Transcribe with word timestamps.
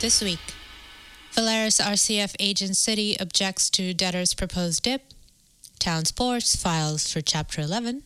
This 0.00 0.22
week, 0.22 0.38
Valaris 1.32 1.80
RCF 1.80 2.36
agent 2.38 2.74
Citi 2.74 3.20
objects 3.20 3.68
to 3.70 3.92
debtor's 3.92 4.32
proposed 4.32 4.84
dip. 4.84 5.02
Town 5.80 6.04
Sports 6.04 6.54
files 6.54 7.12
for 7.12 7.20
Chapter 7.20 7.62
11. 7.62 8.04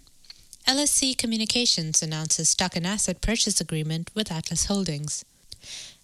LSC 0.67 1.19
Communications 1.19 2.03
announces 2.03 2.49
stock 2.49 2.77
and 2.77 2.87
asset 2.87 3.21
purchase 3.21 3.61
agreement 3.61 4.11
with 4.15 4.33
Atlas 4.33 4.67
Holdings. 4.67 5.27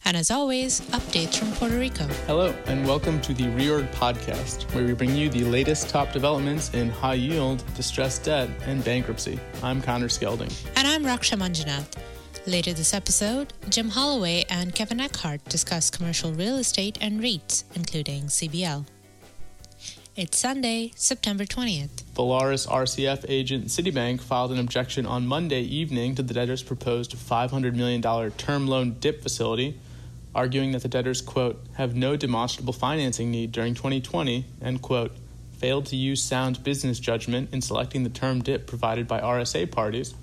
And 0.05 0.14
as 0.14 0.30
always, 0.30 0.82
updates 0.91 1.38
from 1.38 1.52
Puerto 1.52 1.79
Rico. 1.79 2.05
Hello, 2.27 2.55
and 2.66 2.86
welcome 2.86 3.18
to 3.23 3.32
the 3.32 3.45
Reorg 3.45 3.91
Podcast, 3.95 4.70
where 4.75 4.84
we 4.84 4.93
bring 4.93 5.16
you 5.16 5.30
the 5.30 5.45
latest 5.45 5.89
top 5.89 6.12
developments 6.12 6.75
in 6.75 6.91
high 6.91 7.14
yield, 7.14 7.64
distressed 7.75 8.25
debt, 8.25 8.50
and 8.66 8.84
bankruptcy. 8.84 9.41
I'm 9.62 9.80
Connor 9.80 10.09
Skelding. 10.09 10.52
And 10.77 10.86
I'm 10.86 11.02
Raksha 11.02 11.39
Manjunath. 11.39 11.96
Later 12.49 12.73
this 12.73 12.95
episode, 12.95 13.53
Jim 13.69 13.91
Holloway 13.91 14.46
and 14.48 14.75
Kevin 14.75 15.01
Eckhart 15.01 15.45
discuss 15.51 15.91
commercial 15.91 16.33
real 16.33 16.56
estate 16.56 16.97
and 16.98 17.20
REITs, 17.20 17.65
including 17.75 18.29
CBL. 18.29 18.87
It's 20.16 20.39
Sunday, 20.39 20.92
September 20.97 21.45
20th. 21.45 22.05
Valaris 22.15 22.66
RCF 22.66 23.27
agent 23.29 23.66
Citibank 23.66 24.23
filed 24.23 24.51
an 24.51 24.59
objection 24.59 25.05
on 25.05 25.27
Monday 25.27 25.61
evening 25.61 26.15
to 26.15 26.23
the 26.23 26.33
debtor's 26.33 26.62
proposed 26.62 27.15
$500 27.15 27.75
million 27.75 28.01
term 28.39 28.67
loan 28.67 28.97
DIP 28.98 29.23
facility, 29.23 29.78
arguing 30.34 30.73
that 30.73 30.80
the 30.80 30.89
debtors, 30.89 31.20
quote, 31.20 31.62
have 31.75 31.95
no 31.95 32.17
demonstrable 32.17 32.73
financing 32.73 33.30
need 33.30 33.53
during 33.53 33.75
2020 33.75 34.47
and, 34.62 34.80
quote, 34.80 35.12
failed 35.59 35.84
to 35.84 35.97
use 35.97 36.23
sound 36.23 36.65
business 36.65 36.98
judgment 36.98 37.53
in 37.53 37.61
selecting 37.61 38.05
the 38.05 38.09
term 38.09 38.41
DIP 38.41 38.67
provided 38.67 39.06
by 39.06 39.20
RSA 39.20 39.70
parties 39.70 40.15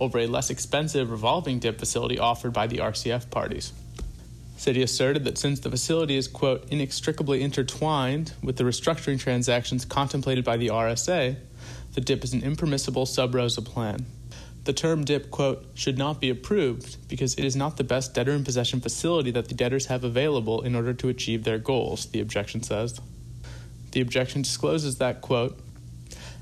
over 0.00 0.18
a 0.18 0.26
less 0.26 0.50
expensive 0.50 1.10
revolving 1.10 1.58
DIP 1.58 1.78
facility 1.78 2.18
offered 2.18 2.52
by 2.52 2.66
the 2.66 2.78
RCF 2.78 3.30
parties. 3.30 3.72
Citi 4.56 4.82
asserted 4.82 5.24
that 5.24 5.38
since 5.38 5.60
the 5.60 5.70
facility 5.70 6.16
is, 6.16 6.28
quote, 6.28 6.68
inextricably 6.70 7.42
intertwined 7.42 8.32
with 8.42 8.56
the 8.56 8.64
restructuring 8.64 9.18
transactions 9.18 9.84
contemplated 9.84 10.44
by 10.44 10.56
the 10.56 10.68
RSA, 10.68 11.36
the 11.94 12.00
DIP 12.00 12.24
is 12.24 12.32
an 12.32 12.42
impermissible 12.42 13.06
sub 13.06 13.34
rosa 13.34 13.62
plan. 13.62 14.06
The 14.64 14.74
term 14.74 15.04
DIP, 15.04 15.30
quote, 15.30 15.66
should 15.74 15.96
not 15.96 16.20
be 16.20 16.28
approved 16.28 17.08
because 17.08 17.34
it 17.36 17.44
is 17.44 17.56
not 17.56 17.78
the 17.78 17.84
best 17.84 18.12
debtor 18.12 18.32
in 18.32 18.44
possession 18.44 18.80
facility 18.80 19.30
that 19.30 19.48
the 19.48 19.54
debtors 19.54 19.86
have 19.86 20.04
available 20.04 20.60
in 20.60 20.74
order 20.74 20.92
to 20.92 21.08
achieve 21.08 21.44
their 21.44 21.58
goals, 21.58 22.06
the 22.06 22.20
objection 22.20 22.62
says. 22.62 23.00
The 23.92 24.02
objection 24.02 24.42
discloses 24.42 24.98
that, 24.98 25.22
quote, 25.22 25.58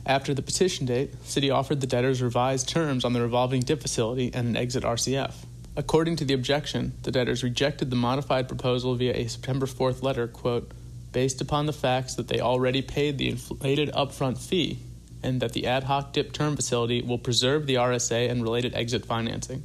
after 0.07 0.35
the 0.35 0.43
petition 0.43 0.87
date, 0.87 1.23
Citi 1.25 1.55
offered 1.55 1.81
the 1.81 1.87
debtors 1.87 2.23
revised 2.23 2.69
terms 2.69 3.05
on 3.05 3.13
the 3.13 3.21
revolving 3.21 3.61
DIP 3.61 3.83
facility 3.83 4.31
and 4.33 4.49
an 4.49 4.57
exit 4.57 4.85
RCF. 4.85 5.35
According 5.77 6.17
to 6.17 6.25
the 6.25 6.35
objection, 6.35 6.93
the 7.03 7.13
debtors 7.13 7.45
rejected 7.45 7.91
the 7.91 7.97
modified 7.97 8.49
proposal 8.49 8.95
via 8.95 9.15
a 9.15 9.29
September 9.29 9.67
4th 9.67 10.03
letter, 10.03 10.27
quote, 10.27 10.73
based 11.13 11.41
upon 11.41 11.67
the 11.67 11.73
facts 11.73 12.15
that 12.17 12.29
they 12.29 12.41
already 12.41 12.83
paid 12.83 13.19
the 13.19 13.29
inflated 13.29 13.91
upfront 13.93 14.39
fee 14.39 14.79
and 15.23 15.41
that 15.41 15.53
the 15.53 15.67
ad 15.67 15.85
hoc 15.85 16.13
DIP 16.13 16.33
term 16.33 16.57
facility 16.57 17.03
will 17.03 17.19
preserve 17.19 17.67
the 17.67 17.75
RSA 17.75 18.31
and 18.31 18.43
related 18.43 18.75
exit 18.75 19.05
financing. 19.05 19.63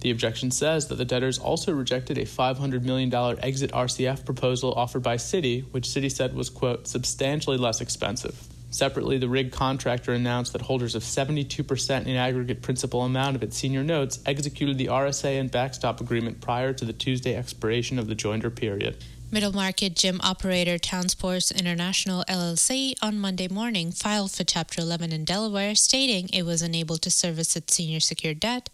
The 0.00 0.10
objection 0.10 0.50
says 0.50 0.88
that 0.88 0.96
the 0.96 1.04
debtors 1.04 1.38
also 1.38 1.72
rejected 1.72 2.18
a 2.18 2.24
$500 2.24 2.82
million 2.82 3.12
exit 3.42 3.72
RCF 3.72 4.24
proposal 4.24 4.72
offered 4.74 5.02
by 5.02 5.16
Citi, 5.16 5.64
which 5.72 5.88
Citi 5.88 6.12
said 6.12 6.34
was, 6.34 6.50
quote, 6.50 6.86
substantially 6.86 7.56
less 7.56 7.80
expensive. 7.80 8.48
Separately, 8.74 9.18
the 9.18 9.28
rig 9.28 9.52
contractor 9.52 10.12
announced 10.12 10.52
that 10.52 10.62
holders 10.62 10.96
of 10.96 11.04
72% 11.04 12.06
in 12.06 12.16
aggregate 12.16 12.60
principal 12.60 13.02
amount 13.02 13.36
of 13.36 13.42
its 13.44 13.56
senior 13.56 13.84
notes 13.84 14.18
executed 14.26 14.78
the 14.78 14.86
RSA 14.86 15.38
and 15.38 15.48
backstop 15.48 16.00
agreement 16.00 16.40
prior 16.40 16.72
to 16.72 16.84
the 16.84 16.92
Tuesday 16.92 17.36
expiration 17.36 18.00
of 18.00 18.08
the 18.08 18.16
joinder 18.16 18.52
period. 18.52 18.96
Middle 19.30 19.52
market 19.52 19.94
gym 19.94 20.20
operator 20.24 20.76
Town 20.76 21.08
Sports 21.08 21.52
International 21.52 22.24
LLC 22.28 22.94
on 23.00 23.18
Monday 23.18 23.46
morning 23.46 23.92
filed 23.92 24.32
for 24.32 24.42
Chapter 24.42 24.80
11 24.80 25.12
in 25.12 25.24
Delaware, 25.24 25.76
stating 25.76 26.28
it 26.30 26.42
was 26.42 26.60
unable 26.60 26.98
to 26.98 27.12
service 27.12 27.54
its 27.54 27.76
senior 27.76 28.00
secured 28.00 28.40
debt, 28.40 28.70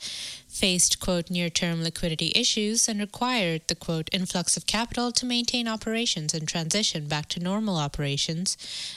faced, 0.50 1.00
quote, 1.00 1.30
near 1.30 1.48
term 1.48 1.82
liquidity 1.82 2.32
issues, 2.34 2.88
and 2.88 3.00
required 3.00 3.62
the, 3.68 3.74
quote, 3.74 4.08
influx 4.12 4.56
of 4.56 4.66
capital 4.66 5.12
to 5.12 5.24
maintain 5.24 5.68
operations 5.68 6.34
and 6.34 6.46
transition 6.46 7.06
back 7.06 7.28
to 7.28 7.40
normal 7.40 7.76
operations 7.76 8.56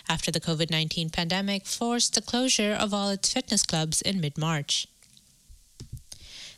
after 0.10 0.32
the 0.32 0.42
COVID 0.42 0.70
19 0.70 1.10
pandemic 1.10 1.66
forced 1.66 2.16
the 2.16 2.22
closure 2.22 2.74
of 2.74 2.94
all 2.94 3.10
its 3.10 3.32
fitness 3.32 3.64
clubs 3.64 4.02
in 4.02 4.20
mid 4.20 4.38
March. 4.38 4.88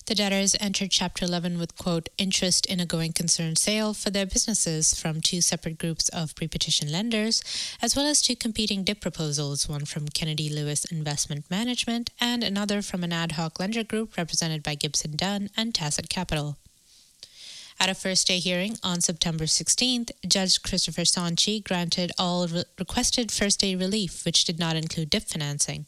The 0.08 0.14
debtors 0.14 0.56
entered 0.60 0.92
Chapter 0.92 1.26
11 1.26 1.58
with, 1.58 1.76
quote, 1.80 2.10
interest 2.20 2.68
in 2.68 2.80
a 2.80 2.86
going 2.86 3.12
concern 3.12 3.56
sale 3.56 3.96
for 3.96 4.12
their 4.12 4.28
businesses 4.28 4.94
from 4.94 5.20
two 5.20 5.42
separate 5.42 5.80
groups 5.80 6.10
of 6.10 6.36
pre 6.36 6.48
petition 6.48 6.92
lenders, 6.92 7.42
as 7.82 7.96
well 7.96 8.06
as 8.06 8.22
two 8.22 8.36
competing 8.36 8.84
DIP 8.84 9.02
proposals, 9.02 9.68
one 9.68 9.84
from 9.86 10.08
Kennedy 10.10 10.48
Lewis 10.48 10.86
Investment 10.86 11.50
Management 11.50 12.12
and 12.22 12.44
another 12.44 12.84
from 12.84 13.04
an 13.04 13.12
ad 13.12 13.32
hoc 13.32 13.60
lender 13.60 13.84
group 13.84 14.16
represented 14.16 14.62
by 14.62 14.76
Gibson 14.76 15.16
Dunn 15.16 15.50
and 15.58 15.74
Tacit 15.74 16.08
Capital. 16.08 16.58
At 17.80 17.90
a 17.90 17.96
first 17.96 18.28
day 18.28 18.38
hearing 18.38 18.78
on 18.84 19.02
September 19.02 19.46
16th, 19.46 20.12
Judge 20.28 20.62
Christopher 20.62 21.02
Sontchi 21.02 21.64
granted 21.64 22.12
all 22.20 22.48
re- 22.48 22.64
requested 22.78 23.32
first 23.32 23.60
day 23.60 23.74
relief, 23.74 24.24
which 24.24 24.46
did 24.46 24.60
not 24.60 24.76
include 24.76 25.10
DIP 25.10 25.24
financing. 25.24 25.88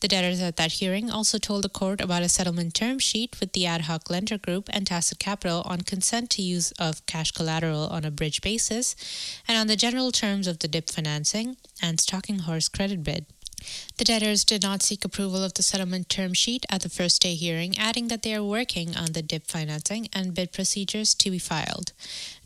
The 0.00 0.08
debtors 0.08 0.40
at 0.40 0.56
that 0.56 0.72
hearing 0.72 1.10
also 1.10 1.38
told 1.38 1.64
the 1.64 1.68
court 1.68 2.00
about 2.00 2.22
a 2.22 2.28
settlement 2.28 2.74
term 2.74 2.98
sheet 2.98 3.38
with 3.40 3.52
the 3.52 3.66
ad 3.66 3.82
hoc 3.82 4.10
lender 4.10 4.38
group 4.38 4.68
and 4.72 4.86
Tacit 4.86 5.18
Capital 5.18 5.62
on 5.64 5.82
consent 5.82 6.30
to 6.30 6.42
use 6.42 6.72
of 6.72 7.04
cash 7.06 7.32
collateral 7.32 7.86
on 7.88 8.04
a 8.04 8.10
bridge 8.10 8.40
basis 8.42 8.96
and 9.46 9.56
on 9.56 9.66
the 9.66 9.76
general 9.76 10.12
terms 10.12 10.46
of 10.46 10.60
the 10.60 10.68
DIP 10.68 10.90
financing 10.90 11.56
and 11.82 12.00
Stalking 12.00 12.40
Horse 12.40 12.68
credit 12.68 13.02
bid. 13.02 13.26
The 13.96 14.04
debtors 14.04 14.44
did 14.44 14.62
not 14.62 14.82
seek 14.82 15.04
approval 15.04 15.42
of 15.42 15.54
the 15.54 15.62
settlement 15.62 16.08
term 16.08 16.32
sheet 16.32 16.64
at 16.70 16.82
the 16.82 16.88
first 16.88 17.22
day 17.22 17.34
hearing, 17.34 17.76
adding 17.78 18.08
that 18.08 18.22
they 18.22 18.34
are 18.34 18.44
working 18.44 18.96
on 18.96 19.12
the 19.12 19.22
DIP 19.22 19.46
financing 19.46 20.08
and 20.12 20.34
bid 20.34 20.52
procedures 20.52 21.14
to 21.14 21.30
be 21.30 21.38
filed. 21.38 21.92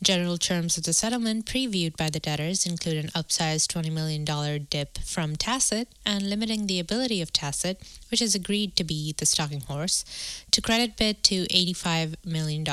General 0.01 0.37
terms 0.37 0.77
of 0.77 0.83
the 0.83 0.93
settlement 0.93 1.45
previewed 1.45 1.95
by 1.95 2.09
the 2.09 2.19
debtors 2.19 2.65
include 2.65 2.97
an 2.97 3.11
upsized 3.11 3.67
$20 3.67 3.91
million 3.91 4.25
DIP 4.69 4.97
from 4.99 5.35
Tacit 5.35 5.87
and 6.05 6.29
limiting 6.29 6.67
the 6.67 6.79
ability 6.79 7.21
of 7.21 7.31
Tacit, 7.31 7.77
which 8.09 8.19
has 8.19 8.33
agreed 8.33 8.75
to 8.75 8.83
be 8.83 9.13
the 9.17 9.25
stalking 9.25 9.61
horse, 9.61 10.03
to 10.51 10.61
credit 10.61 10.97
bid 10.97 11.23
to 11.23 11.45
$85 11.45 12.15
million. 12.25 12.65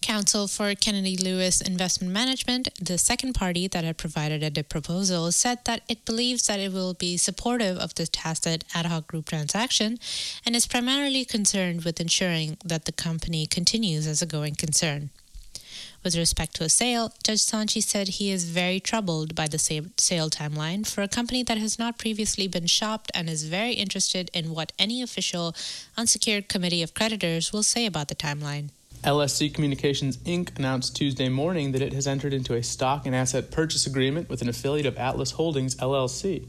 Counsel 0.00 0.48
for 0.48 0.74
Kennedy 0.74 1.16
Lewis 1.16 1.60
Investment 1.60 2.12
Management, 2.12 2.68
the 2.80 2.98
second 2.98 3.34
party 3.34 3.68
that 3.68 3.84
had 3.84 3.96
provided 3.96 4.58
a 4.58 4.64
proposal, 4.64 5.30
said 5.30 5.64
that 5.64 5.82
it 5.88 6.04
believes 6.04 6.46
that 6.46 6.60
it 6.60 6.72
will 6.72 6.94
be 6.94 7.16
supportive 7.16 7.78
of 7.78 7.94
the 7.94 8.06
Tacit 8.06 8.64
ad 8.74 8.86
hoc 8.86 9.06
group 9.06 9.26
transaction 9.26 9.98
and 10.44 10.56
is 10.56 10.66
primarily 10.66 11.24
concerned 11.24 11.84
with 11.84 12.00
ensuring 12.00 12.58
that 12.64 12.84
the 12.84 12.92
company 12.92 13.46
continues 13.46 14.06
as 14.06 14.22
a 14.22 14.26
going 14.26 14.54
concern. 14.54 15.10
With 16.04 16.16
respect 16.16 16.56
to 16.56 16.64
a 16.64 16.68
sale, 16.68 17.12
Judge 17.22 17.38
Sontchi 17.38 17.80
said 17.80 18.08
he 18.08 18.32
is 18.32 18.50
very 18.50 18.80
troubled 18.80 19.36
by 19.36 19.46
the 19.46 19.58
sale 19.58 20.30
timeline 20.30 20.84
for 20.84 21.02
a 21.02 21.08
company 21.08 21.44
that 21.44 21.58
has 21.58 21.78
not 21.78 21.96
previously 21.96 22.48
been 22.48 22.66
shopped 22.66 23.12
and 23.14 23.30
is 23.30 23.44
very 23.44 23.74
interested 23.74 24.28
in 24.34 24.52
what 24.52 24.72
any 24.80 25.00
official 25.00 25.54
unsecured 25.96 26.48
committee 26.48 26.82
of 26.82 26.94
creditors 26.94 27.52
will 27.52 27.62
say 27.62 27.86
about 27.86 28.08
the 28.08 28.16
timeline. 28.16 28.70
LSC 29.04 29.52
Communications 29.52 30.18
Inc. 30.18 30.56
announced 30.56 30.94
Tuesday 30.94 31.28
morning 31.28 31.72
that 31.72 31.82
it 31.82 31.92
has 31.92 32.06
entered 32.06 32.32
into 32.32 32.54
a 32.54 32.62
stock 32.62 33.04
and 33.04 33.16
asset 33.16 33.50
purchase 33.50 33.84
agreement 33.84 34.28
with 34.28 34.42
an 34.42 34.48
affiliate 34.48 34.86
of 34.86 34.96
Atlas 34.96 35.32
Holdings 35.32 35.74
LLC, 35.74 36.46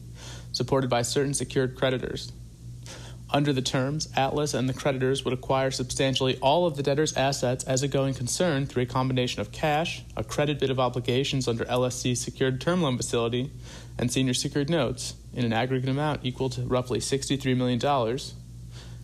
supported 0.52 0.88
by 0.88 1.02
certain 1.02 1.34
secured 1.34 1.76
creditors. 1.76 2.32
Under 3.32 3.54
the 3.54 3.64
terms, 3.64 4.08
Atlas 4.16 4.54
and 4.54 4.70
the 4.70 4.74
creditors 4.76 5.26
would 5.26 5.34
acquire 5.34 5.72
substantially 5.72 6.38
all 6.44 6.68
of 6.68 6.78
the 6.78 6.84
debtor's 6.84 7.18
assets 7.18 7.64
as 7.64 7.82
a 7.82 7.88
going 7.88 8.14
concern 8.14 8.68
through 8.68 8.84
a 8.84 8.86
combination 8.86 9.42
of 9.42 9.52
cash, 9.52 10.04
a 10.16 10.24
credit 10.24 10.60
bid 10.60 10.70
of 10.70 10.80
obligations 10.80 11.48
under 11.48 11.66
LSC's 11.66 12.22
secured 12.22 12.62
term 12.62 12.84
loan 12.84 12.98
facility, 12.98 13.50
and 13.98 14.12
senior 14.12 14.36
secured 14.36 14.70
notes 14.70 15.16
in 15.34 15.44
an 15.44 15.54
aggregate 15.54 15.90
amount 15.90 16.20
equal 16.22 16.52
to 16.52 16.62
roughly 16.62 17.00
$63 17.00 17.58
million, 17.58 17.82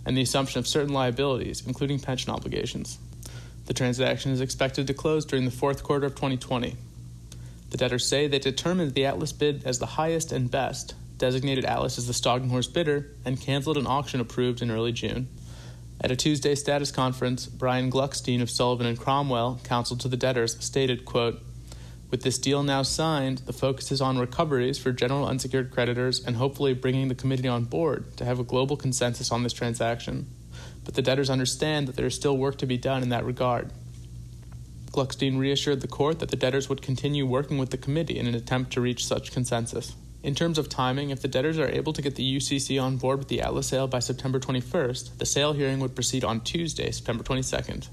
and 0.06 0.16
the 0.16 0.22
assumption 0.22 0.60
of 0.60 0.68
certain 0.68 0.94
liabilities, 0.94 1.64
including 1.66 2.00
pension 2.00 2.32
obligations. 2.32 3.00
The 3.70 3.76
transaction 3.76 4.32
is 4.32 4.42
expected 4.42 4.88
to 4.88 4.96
close 4.96 5.26
during 5.26 5.46
the 5.46 5.52
fourth 5.52 5.84
quarter 5.84 6.08
of 6.08 6.16
2020. 6.16 6.76
The 7.70 7.78
debtors 7.78 8.04
say 8.04 8.28
they 8.28 8.40
determined 8.40 8.96
the 8.96 9.06
Atlas 9.06 9.32
bid 9.32 9.62
as 9.64 9.78
the 9.78 9.86
highest 9.86 10.32
and 10.32 10.50
best, 10.50 10.96
designated 11.20 11.66
Atlas 11.66 12.00
as 12.00 12.08
the 12.08 12.14
stalking 12.16 12.50
horse 12.50 12.66
bidder, 12.66 13.12
and 13.26 13.40
canceled 13.40 13.78
an 13.78 13.86
auction 13.86 14.22
approved 14.22 14.64
in 14.64 14.72
early 14.72 14.92
June. 14.92 15.28
At 16.02 16.10
a 16.10 16.16
Tuesday 16.16 16.56
status 16.56 16.90
conference, 16.90 17.46
Brian 17.46 17.92
Gluckstein 17.92 18.42
of 18.42 18.50
Sullivan 18.50 18.88
and 18.88 18.98
Cromwell, 18.98 19.62
counsel 19.64 19.98
to 19.98 20.08
the 20.08 20.18
debtors, 20.18 20.58
stated, 20.60 21.06
quote, 21.06 21.40
with 22.10 22.24
this 22.24 22.40
deal 22.40 22.64
now 22.64 22.82
signed, 22.82 23.44
the 23.46 23.54
focus 23.54 23.92
is 23.92 24.02
on 24.02 24.18
recoveries 24.18 24.80
for 24.80 24.92
general 24.92 25.28
unsecured 25.28 25.70
creditors 25.70 26.26
and 26.26 26.38
hopefully 26.38 26.74
bringing 26.74 27.08
the 27.08 27.14
committee 27.14 27.48
on 27.48 27.66
board 27.66 28.18
to 28.18 28.26
have 28.26 28.40
a 28.40 28.44
global 28.44 28.78
consensus 28.78 29.32
on 29.32 29.44
this 29.44 29.54
transaction 29.54 30.26
but 30.90 30.96
the 30.96 31.04
debtors 31.04 31.30
understand 31.30 31.88
that 31.88 31.96
there 31.96 32.08
is 32.08 32.16
still 32.16 32.36
work 32.36 32.58
to 32.58 32.66
be 32.66 32.76
done 32.76 33.04
in 33.04 33.10
that 33.10 33.24
regard. 33.24 33.72
Gluckstein 34.90 35.38
reassured 35.38 35.82
the 35.82 35.88
court 35.88 36.18
that 36.18 36.32
the 36.32 36.36
debtors 36.36 36.68
would 36.68 36.82
continue 36.82 37.28
working 37.28 37.60
with 37.60 37.70
the 37.70 37.78
committee 37.78 38.18
in 38.18 38.26
an 38.26 38.34
attempt 38.34 38.74
to 38.74 38.82
reach 38.82 39.06
such 39.06 39.32
consensus. 39.32 39.94
In 40.24 40.34
terms 40.34 40.58
of 40.58 40.68
timing, 40.68 41.12
if 41.12 41.22
the 41.22 41.28
debtors 41.28 41.60
are 41.60 41.70
able 41.70 41.94
to 41.94 42.02
get 42.02 42.16
the 42.16 42.38
UCC 42.38 42.82
on 42.82 42.98
board 42.98 43.20
with 43.20 43.28
the 43.28 43.40
Atlas 43.40 43.68
sale 43.68 43.88
by 43.88 44.00
September 44.00 44.40
21st, 44.40 45.20
the 45.20 45.28
sale 45.28 45.54
hearing 45.54 45.80
would 45.80 45.94
proceed 45.94 46.24
on 46.24 46.42
Tuesday, 46.42 46.90
September 46.90 47.24
22nd. 47.24 47.88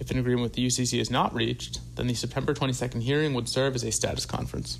If 0.00 0.10
an 0.10 0.18
agreement 0.18 0.44
with 0.44 0.54
the 0.54 0.66
UCC 0.66 0.98
is 0.98 1.10
not 1.10 1.34
reached, 1.34 1.80
then 1.96 2.06
the 2.06 2.14
September 2.14 2.54
22nd 2.54 3.02
hearing 3.02 3.34
would 3.34 3.50
serve 3.50 3.74
as 3.74 3.84
a 3.84 3.92
status 3.92 4.24
conference. 4.24 4.78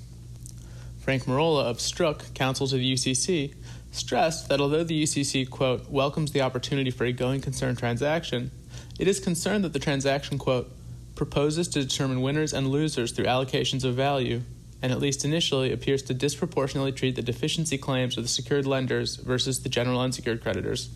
Frank 0.97 1.25
Merola 1.25 1.65
of 1.65 1.77
Stroock, 1.77 2.33
counsel 2.33 2.65
to 2.67 2.77
the 2.77 2.93
UCC, 2.93 3.53
stressed 3.91 4.49
that 4.49 4.59
although 4.59 4.83
the 4.83 5.03
UCC, 5.03 5.49
quote, 5.49 5.89
welcomes 5.89 6.31
the 6.31 6.41
opportunity 6.41 6.91
for 6.91 7.05
a 7.05 7.11
going 7.11 7.41
concern 7.41 7.75
transaction, 7.75 8.51
it 8.99 9.07
is 9.07 9.19
concerned 9.19 9.63
that 9.63 9.73
the 9.73 9.79
transaction, 9.79 10.37
quote, 10.37 10.71
proposes 11.15 11.67
to 11.69 11.81
determine 11.81 12.21
winners 12.21 12.53
and 12.53 12.67
losers 12.67 13.11
through 13.11 13.25
allocations 13.25 13.83
of 13.83 13.95
value, 13.95 14.41
and 14.81 14.91
at 14.91 14.99
least 14.99 15.25
initially 15.25 15.71
appears 15.71 16.03
to 16.03 16.13
disproportionately 16.13 16.91
treat 16.91 17.15
the 17.15 17.21
deficiency 17.21 17.77
claims 17.77 18.17
of 18.17 18.23
the 18.23 18.29
secured 18.29 18.67
lenders 18.67 19.15
versus 19.15 19.63
the 19.63 19.69
general 19.69 19.99
unsecured 19.99 20.41
creditors. 20.41 20.89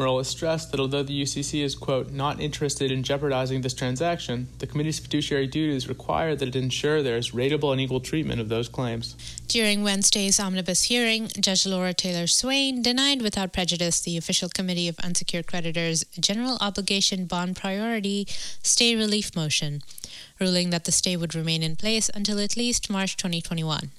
Merola 0.00 0.24
stressed 0.24 0.70
that 0.70 0.80
although 0.80 1.02
the 1.02 1.22
UCC 1.22 1.62
is, 1.62 1.74
quote, 1.74 2.10
not 2.10 2.40
interested 2.40 2.90
in 2.90 3.02
jeopardizing 3.02 3.60
this 3.60 3.74
transaction, 3.74 4.48
the 4.58 4.66
committee's 4.66 4.98
fiduciary 4.98 5.46
duties 5.46 5.88
require 5.88 6.34
that 6.34 6.48
it 6.48 6.56
ensure 6.56 7.02
there 7.02 7.18
is 7.18 7.32
rateable 7.32 7.70
and 7.72 7.80
equal 7.82 8.00
treatment 8.00 8.40
of 8.40 8.48
those 8.48 8.66
claims. 8.66 9.14
During 9.46 9.82
Wednesday's 9.82 10.40
omnibus 10.40 10.84
hearing, 10.84 11.28
Judge 11.38 11.66
Laura 11.66 11.92
Taylor 11.92 12.26
Swain 12.26 12.80
denied 12.80 13.20
without 13.20 13.52
prejudice 13.52 14.00
the 14.00 14.16
official 14.16 14.48
committee 14.48 14.88
of 14.88 14.98
unsecured 15.00 15.46
creditors' 15.46 16.04
general 16.18 16.56
obligation 16.62 17.26
bond 17.26 17.56
priority 17.56 18.26
stay 18.62 18.96
relief 18.96 19.36
motion, 19.36 19.82
ruling 20.40 20.70
that 20.70 20.86
the 20.86 20.92
stay 20.92 21.14
would 21.14 21.34
remain 21.34 21.62
in 21.62 21.76
place 21.76 22.10
until 22.14 22.40
at 22.40 22.56
least 22.56 22.88
March 22.88 23.18
2021. 23.18 23.90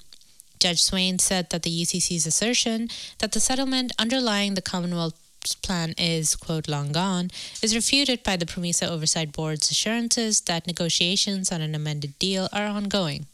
Judge 0.60 0.84
Swain 0.84 1.18
said 1.18 1.50
that 1.50 1.64
the 1.64 1.82
UCC's 1.82 2.28
assertion 2.28 2.88
that 3.18 3.32
the 3.32 3.40
settlement 3.40 3.92
underlying 3.98 4.54
the 4.54 4.62
Commonwealth 4.62 5.16
plan 5.62 5.94
is, 5.98 6.36
quote, 6.36 6.68
long 6.68 6.92
gone, 6.92 7.30
is 7.62 7.76
refuted 7.76 8.24
by 8.24 8.38
the 8.38 8.46
PROMESA 8.46 8.88
Oversight 8.88 9.32
Board's 9.32 9.72
assurances 9.72 10.42
that 10.42 10.68
negotiations 10.68 11.52
on 11.52 11.62
an 11.62 11.76
amended 11.76 12.18
deal 12.20 12.48
are 12.54 12.68
ongoing. 12.68 13.26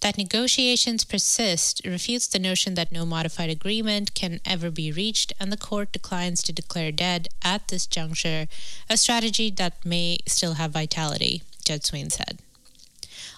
That 0.00 0.18
negotiations 0.18 1.04
persist 1.04 1.80
refutes 1.84 2.26
the 2.26 2.40
notion 2.40 2.74
that 2.74 2.90
no 2.90 3.06
modified 3.06 3.50
agreement 3.50 4.14
can 4.14 4.40
ever 4.44 4.68
be 4.68 4.90
reached, 4.90 5.32
and 5.38 5.52
the 5.52 5.56
court 5.56 5.92
declines 5.92 6.42
to 6.42 6.52
declare 6.52 6.90
dead 6.90 7.28
at 7.42 7.68
this 7.68 7.86
juncture 7.86 8.48
a 8.90 8.96
strategy 8.96 9.48
that 9.50 9.84
may 9.86 10.18
still 10.26 10.54
have 10.54 10.72
vitality, 10.72 11.42
Judge 11.64 11.84
Swain 11.84 12.10
said. 12.10 12.40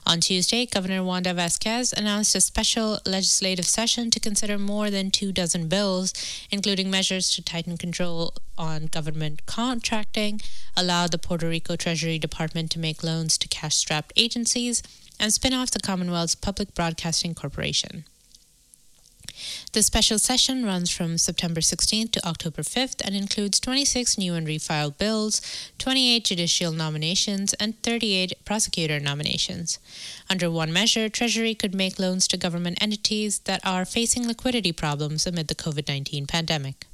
On 0.06 0.20
Tuesday, 0.20 0.66
Governor 0.66 1.02
Wanda 1.02 1.32
Vazquez 1.32 1.94
announced 1.94 2.34
a 2.34 2.40
special 2.42 2.98
legislative 3.06 3.64
session 3.64 4.10
to 4.10 4.20
consider 4.20 4.58
more 4.58 4.90
than 4.90 5.10
two 5.10 5.32
dozen 5.32 5.66
bills, 5.66 6.12
including 6.50 6.90
measures 6.90 7.34
to 7.34 7.42
tighten 7.42 7.78
control 7.78 8.34
on 8.58 8.86
government 8.86 9.46
contracting, 9.46 10.42
allow 10.76 11.06
the 11.06 11.16
Puerto 11.16 11.48
Rico 11.48 11.74
Treasury 11.74 12.18
Department 12.18 12.70
to 12.72 12.78
make 12.78 13.02
loans 13.02 13.38
to 13.38 13.48
cash 13.48 13.76
strapped 13.76 14.12
agencies, 14.14 14.82
and 15.18 15.32
spin 15.32 15.54
off 15.54 15.70
the 15.70 15.80
Commonwealth's 15.80 16.34
Public 16.34 16.74
Broadcasting 16.74 17.34
Corporation. 17.34 18.04
The 19.72 19.82
special 19.82 20.18
session 20.18 20.64
runs 20.64 20.90
from 20.90 21.18
September 21.18 21.60
16th 21.60 22.12
to 22.12 22.26
October 22.26 22.62
5th 22.62 23.04
and 23.04 23.14
includes 23.14 23.60
26 23.60 24.16
new 24.18 24.34
and 24.34 24.46
refiled 24.46 24.98
bills, 24.98 25.40
28 25.78 26.24
judicial 26.24 26.72
nominations, 26.72 27.54
and 27.54 27.80
38 27.82 28.34
prosecutor 28.44 29.00
nominations. 29.00 29.78
Under 30.30 30.50
one 30.50 30.72
measure, 30.72 31.08
Treasury 31.08 31.54
could 31.54 31.74
make 31.74 31.98
loans 31.98 32.28
to 32.28 32.36
government 32.36 32.78
entities 32.80 33.40
that 33.40 33.60
are 33.64 33.84
facing 33.84 34.26
liquidity 34.26 34.72
problems 34.72 35.26
amid 35.26 35.48
the 35.48 35.54
COVID 35.54 35.88
19 35.88 36.26
pandemic. 36.26 36.86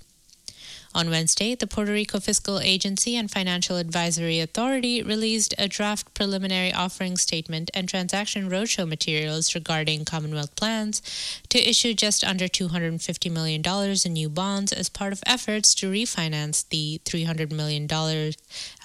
On 0.92 1.08
Wednesday, 1.08 1.54
the 1.54 1.69
Puerto 1.69 1.92
Rico 1.92 2.19
Fiscal 2.19 2.58
Agency 2.58 3.14
and 3.14 3.31
Financial 3.31 3.76
Advisory 3.76 4.40
Authority 4.40 5.04
released 5.04 5.54
a 5.56 5.69
draft 5.69 6.12
preliminary 6.14 6.72
offering 6.72 7.16
statement 7.16 7.70
and 7.75 7.88
transaction 7.88 8.50
roadshow 8.50 8.88
materials 8.88 9.54
regarding 9.54 10.04
Commonwealth 10.04 10.56
plans 10.56 11.00
to 11.48 11.60
issue 11.60 11.94
just 11.94 12.25
under 12.25 12.48
$250 12.48 13.31
million 13.31 13.62
in 14.04 14.12
new 14.12 14.28
bonds 14.28 14.72
as 14.72 14.88
part 14.88 15.12
of 15.12 15.22
efforts 15.26 15.76
to 15.76 15.88
refinance 15.88 16.69
the 16.70 17.00
$300 17.04 17.52
million 17.52 17.86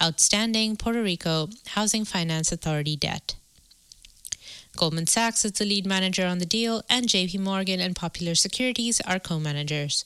outstanding 0.00 0.76
Puerto 0.76 1.02
Rico 1.02 1.48
Housing 1.70 2.04
Finance 2.04 2.52
Authority 2.52 2.94
debt. 2.94 3.34
Goldman 4.76 5.08
Sachs 5.08 5.44
is 5.44 5.52
the 5.52 5.64
lead 5.64 5.86
manager 5.86 6.24
on 6.26 6.38
the 6.38 6.46
deal, 6.46 6.82
and 6.88 7.08
JP 7.08 7.40
Morgan 7.40 7.80
and 7.80 7.96
Popular 7.96 8.36
Securities 8.36 9.00
are 9.00 9.18
co 9.18 9.40
managers. 9.40 10.04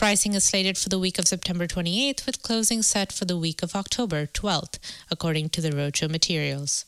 Pricing 0.00 0.32
is 0.32 0.44
slated 0.44 0.78
for 0.78 0.88
the 0.88 0.98
week 0.98 1.18
of 1.18 1.28
September 1.28 1.66
28th, 1.66 2.24
with 2.24 2.40
closing 2.40 2.80
set 2.80 3.12
for 3.12 3.26
the 3.26 3.36
week 3.36 3.62
of 3.62 3.76
October 3.76 4.24
12th, 4.24 4.78
according 5.10 5.50
to 5.50 5.60
the 5.60 5.72
roadshow 5.72 6.08
materials. 6.08 6.86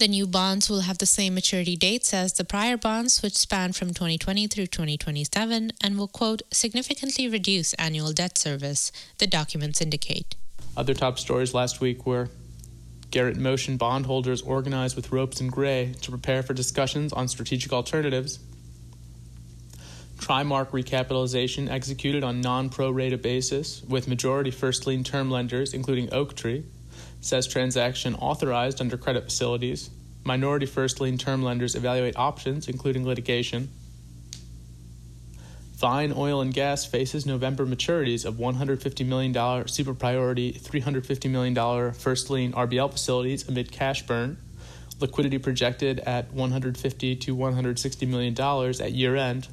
The 0.00 0.08
new 0.08 0.26
bonds 0.26 0.68
will 0.68 0.80
have 0.80 0.98
the 0.98 1.06
same 1.06 1.36
maturity 1.36 1.76
dates 1.76 2.12
as 2.12 2.32
the 2.32 2.42
prior 2.42 2.76
bonds, 2.76 3.22
which 3.22 3.36
span 3.36 3.74
from 3.74 3.94
2020 3.94 4.48
through 4.48 4.66
2027 4.66 5.70
and 5.80 5.96
will, 5.96 6.08
quote, 6.08 6.42
significantly 6.50 7.28
reduce 7.28 7.74
annual 7.74 8.12
debt 8.12 8.38
service, 8.38 8.90
the 9.18 9.28
documents 9.28 9.80
indicate. 9.80 10.34
Other 10.76 10.94
top 10.94 11.16
stories 11.16 11.54
last 11.54 11.80
week 11.80 12.04
were 12.04 12.28
Garrett 13.12 13.36
Motion 13.36 13.76
bondholders 13.76 14.42
organized 14.42 14.96
with 14.96 15.12
Ropes 15.12 15.40
and 15.40 15.52
Gray 15.52 15.94
to 16.00 16.10
prepare 16.10 16.42
for 16.42 16.54
discussions 16.54 17.12
on 17.12 17.28
strategic 17.28 17.72
alternatives 17.72 18.40
Trimark 20.22 20.70
recapitalization 20.70 21.68
executed 21.68 22.22
on 22.22 22.40
non 22.40 22.68
pro 22.68 22.92
rata 22.92 23.18
basis 23.18 23.82
with 23.82 24.06
majority 24.06 24.52
first 24.52 24.86
lien 24.86 25.02
term 25.02 25.32
lenders, 25.32 25.74
including 25.74 26.08
Oaktree, 26.12 26.62
says 27.20 27.48
transaction 27.48 28.14
authorized 28.14 28.80
under 28.80 28.96
credit 28.96 29.24
facilities. 29.24 29.90
Minority 30.22 30.66
first 30.66 31.00
lien 31.00 31.18
term 31.18 31.42
lenders 31.42 31.74
evaluate 31.74 32.16
options, 32.16 32.68
including 32.68 33.04
litigation. 33.04 33.68
Vine 35.74 36.12
Oil 36.16 36.40
and 36.40 36.54
Gas 36.54 36.86
faces 36.86 37.26
November 37.26 37.66
maturities 37.66 38.24
of 38.24 38.36
$150 38.36 39.04
million 39.04 39.66
super 39.66 39.92
priority, 39.92 40.52
$350 40.52 41.28
million 41.28 41.92
first 41.92 42.30
lien 42.30 42.52
RBL 42.52 42.92
facilities 42.92 43.48
amid 43.48 43.72
cash 43.72 44.06
burn. 44.06 44.36
Liquidity 45.00 45.38
projected 45.38 45.98
at 45.98 46.32
150 46.32 47.16
to 47.16 47.36
$160 47.36 48.06
million 48.06 48.40
at 48.80 48.92
year 48.92 49.16
end. 49.16 49.48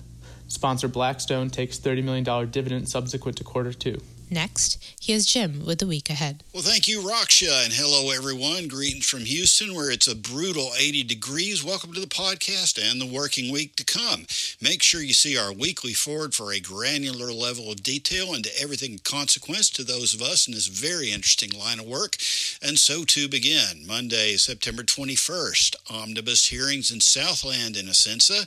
Sponsor 0.50 0.88
Blackstone 0.88 1.50
takes 1.50 1.80
$30 1.80 2.04
million 2.04 2.50
dividend 2.50 2.90
subsequent 2.90 3.38
to 3.38 3.44
quarter 3.44 3.72
two. 3.72 4.02
Next, 4.32 4.78
here's 5.02 5.26
Jim 5.26 5.66
with 5.66 5.80
the 5.80 5.88
week 5.88 6.08
ahead. 6.08 6.44
Well, 6.54 6.62
thank 6.62 6.88
you, 6.88 7.02
Raksha, 7.02 7.66
and 7.66 7.74
hello, 7.74 8.12
everyone. 8.12 8.68
Greetings 8.68 9.10
from 9.10 9.22
Houston, 9.22 9.74
where 9.74 9.90
it's 9.90 10.08
a 10.08 10.16
brutal 10.16 10.70
80 10.78 11.04
degrees. 11.06 11.64
Welcome 11.64 11.94
to 11.94 12.00
the 12.00 12.06
podcast 12.06 12.80
and 12.80 13.02
the 13.02 13.08
working 13.08 13.52
week 13.52 13.76
to 13.78 13.84
come. 13.84 14.28
Make 14.62 14.84
sure 14.84 15.02
you 15.02 15.16
see 15.16 15.36
our 15.36 15.52
weekly 15.52 15.94
forward 15.94 16.36
for 16.36 16.54
a 16.54 16.60
granular 16.60 17.34
level 17.34 17.72
of 17.72 17.82
detail 17.82 18.36
into 18.36 18.52
everything 18.62 19.00
consequence 19.04 19.72
to 19.72 19.84
those 19.84 20.14
of 20.14 20.22
us 20.22 20.48
in 20.48 20.54
this 20.54 20.68
very 20.68 21.12
interesting 21.12 21.50
line 21.58 21.80
of 21.80 21.88
work. 21.88 22.16
And 22.62 22.78
so 22.78 23.06
to 23.06 23.28
begin. 23.28 23.88
Monday, 23.88 24.36
September 24.36 24.84
21st, 24.84 25.76
omnibus 25.90 26.50
hearings 26.50 26.92
in 26.92 27.00
Southland 27.00 27.76
in 27.76 27.88
Ascena. 27.88 28.46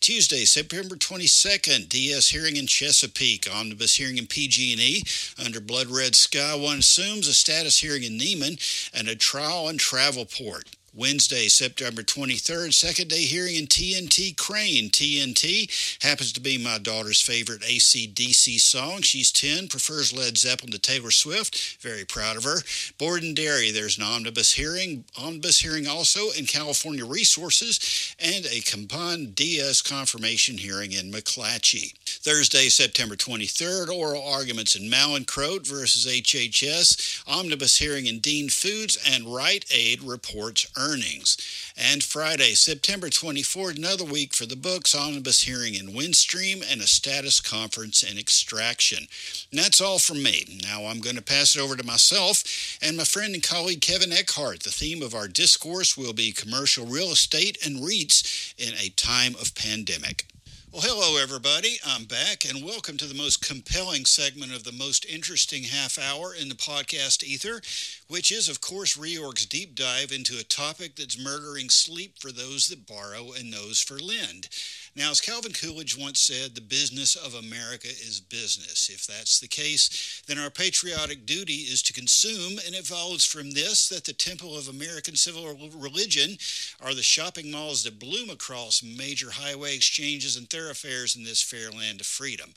Tuesday, 0.00 0.44
September 0.44 0.94
22nd, 0.94 1.88
DS 1.88 2.28
hearing 2.28 2.56
in 2.56 2.66
Chesapeake, 2.66 3.48
omnibus 3.50 3.96
hearing 3.96 4.18
in 4.18 4.26
PG&E. 4.26 5.02
Under 5.38 5.60
Blood 5.60 5.88
Red 5.88 6.14
Sky, 6.14 6.54
one 6.54 6.78
assumes 6.78 7.28
a 7.28 7.34
status 7.34 7.78
hearing 7.78 8.02
in 8.02 8.18
Neiman 8.18 8.58
and 8.92 9.08
a 9.08 9.16
trial 9.16 9.68
in 9.68 9.78
Travelport. 9.78 10.64
Wednesday, 10.94 11.48
September 11.48 12.02
23rd, 12.02 12.74
second 12.74 13.08
day 13.08 13.22
hearing 13.22 13.56
in 13.56 13.66
TNT 13.66 14.36
Crane. 14.36 14.90
TNT 14.90 16.02
happens 16.02 16.32
to 16.34 16.40
be 16.40 16.62
my 16.62 16.76
daughter's 16.76 17.22
favorite 17.22 17.62
ACDC 17.62 18.60
song. 18.60 19.00
She's 19.00 19.32
10, 19.32 19.68
prefers 19.68 20.12
Led 20.12 20.36
Zeppelin 20.36 20.70
to 20.72 20.78
Taylor 20.78 21.10
Swift. 21.10 21.78
Very 21.80 22.04
proud 22.04 22.36
of 22.36 22.44
her. 22.44 22.58
Borden 22.98 23.32
Dairy, 23.32 23.70
there's 23.70 23.96
an 23.96 24.04
omnibus 24.04 24.52
hearing. 24.52 25.04
Omnibus 25.16 25.60
hearing 25.60 25.88
also 25.88 26.30
in 26.38 26.44
California 26.44 27.06
Resources 27.06 28.14
and 28.18 28.44
a 28.44 28.60
combined 28.60 29.34
DS 29.34 29.80
confirmation 29.80 30.58
hearing 30.58 30.92
in 30.92 31.10
McClatchy. 31.10 31.96
Thursday, 32.04 32.68
September 32.68 33.16
23rd, 33.16 33.88
oral 33.88 34.22
arguments 34.22 34.76
in 34.76 34.90
Mallinckrodt 34.90 35.66
versus 35.66 36.06
HHS, 36.06 37.24
omnibus 37.26 37.78
hearing 37.78 38.04
in 38.04 38.18
Dean 38.18 38.50
Foods, 38.50 38.98
and 39.10 39.34
Rite 39.34 39.64
Aid 39.72 40.02
reports 40.02 40.66
earnings. 40.82 41.36
And 41.76 42.02
Friday, 42.02 42.54
September 42.54 43.08
24th, 43.08 43.76
another 43.76 44.04
week 44.04 44.34
for 44.34 44.46
the 44.46 44.56
books, 44.56 44.94
omnibus 44.94 45.42
hearing 45.42 45.74
in 45.74 45.94
Windstream, 45.94 46.62
and 46.70 46.80
a 46.80 46.86
status 46.86 47.40
conference 47.40 48.02
in 48.02 48.18
Extraction. 48.18 49.06
And 49.50 49.60
that's 49.60 49.80
all 49.80 49.98
from 49.98 50.22
me. 50.22 50.58
Now 50.62 50.86
I'm 50.86 51.00
going 51.00 51.16
to 51.16 51.22
pass 51.22 51.56
it 51.56 51.60
over 51.60 51.76
to 51.76 51.86
myself 51.86 52.44
and 52.82 52.96
my 52.96 53.04
friend 53.04 53.34
and 53.34 53.42
colleague 53.42 53.80
Kevin 53.80 54.12
Eckhart. 54.12 54.64
The 54.64 54.70
theme 54.70 55.02
of 55.02 55.14
our 55.14 55.28
discourse 55.28 55.96
will 55.96 56.12
be 56.12 56.32
commercial 56.32 56.86
real 56.86 57.12
estate 57.12 57.58
and 57.64 57.80
REITs 57.80 58.54
in 58.58 58.74
a 58.74 58.90
time 58.90 59.34
of 59.40 59.54
pandemic. 59.54 60.26
Well, 60.72 60.80
hello, 60.80 61.22
everybody. 61.22 61.76
I'm 61.84 62.04
back, 62.04 62.46
and 62.46 62.64
welcome 62.64 62.96
to 62.96 63.04
the 63.04 63.14
most 63.14 63.46
compelling 63.46 64.06
segment 64.06 64.54
of 64.54 64.64
the 64.64 64.72
most 64.72 65.04
interesting 65.04 65.64
half 65.64 65.98
hour 65.98 66.34
in 66.34 66.48
the 66.48 66.54
podcast 66.54 67.22
ether, 67.22 67.60
which 68.08 68.32
is, 68.32 68.48
of 68.48 68.62
course, 68.62 68.96
Reorg's 68.96 69.44
deep 69.44 69.74
dive 69.74 70.12
into 70.12 70.38
a 70.38 70.44
topic 70.44 70.96
that's 70.96 71.22
murdering 71.22 71.68
sleep 71.68 72.14
for 72.18 72.32
those 72.32 72.68
that 72.68 72.86
borrow 72.86 73.32
and 73.32 73.52
those 73.52 73.82
for 73.82 73.98
lend. 73.98 74.48
Now, 74.94 75.10
as 75.10 75.22
Calvin 75.22 75.52
Coolidge 75.52 75.96
once 75.96 76.20
said, 76.20 76.54
the 76.54 76.60
business 76.60 77.16
of 77.16 77.32
America 77.34 77.88
is 77.88 78.20
business. 78.20 78.90
If 78.92 79.06
that's 79.06 79.40
the 79.40 79.48
case, 79.48 80.22
then 80.26 80.38
our 80.38 80.50
patriotic 80.50 81.24
duty 81.24 81.64
is 81.64 81.80
to 81.84 81.94
consume, 81.94 82.58
and 82.66 82.74
it 82.74 82.84
follows 82.84 83.24
from 83.24 83.52
this 83.52 83.88
that 83.88 84.04
the 84.04 84.12
temple 84.12 84.56
of 84.56 84.68
American 84.68 85.16
civil 85.16 85.56
religion 85.74 86.36
are 86.78 86.92
the 86.92 87.02
shopping 87.02 87.50
malls 87.50 87.84
that 87.84 87.98
bloom 87.98 88.28
across 88.28 88.82
major 88.82 89.30
highway 89.30 89.74
exchanges 89.74 90.36
and 90.36 90.50
thoroughfares 90.50 91.16
in 91.16 91.24
this 91.24 91.40
fair 91.40 91.70
land 91.70 92.00
of 92.00 92.06
freedom. 92.06 92.52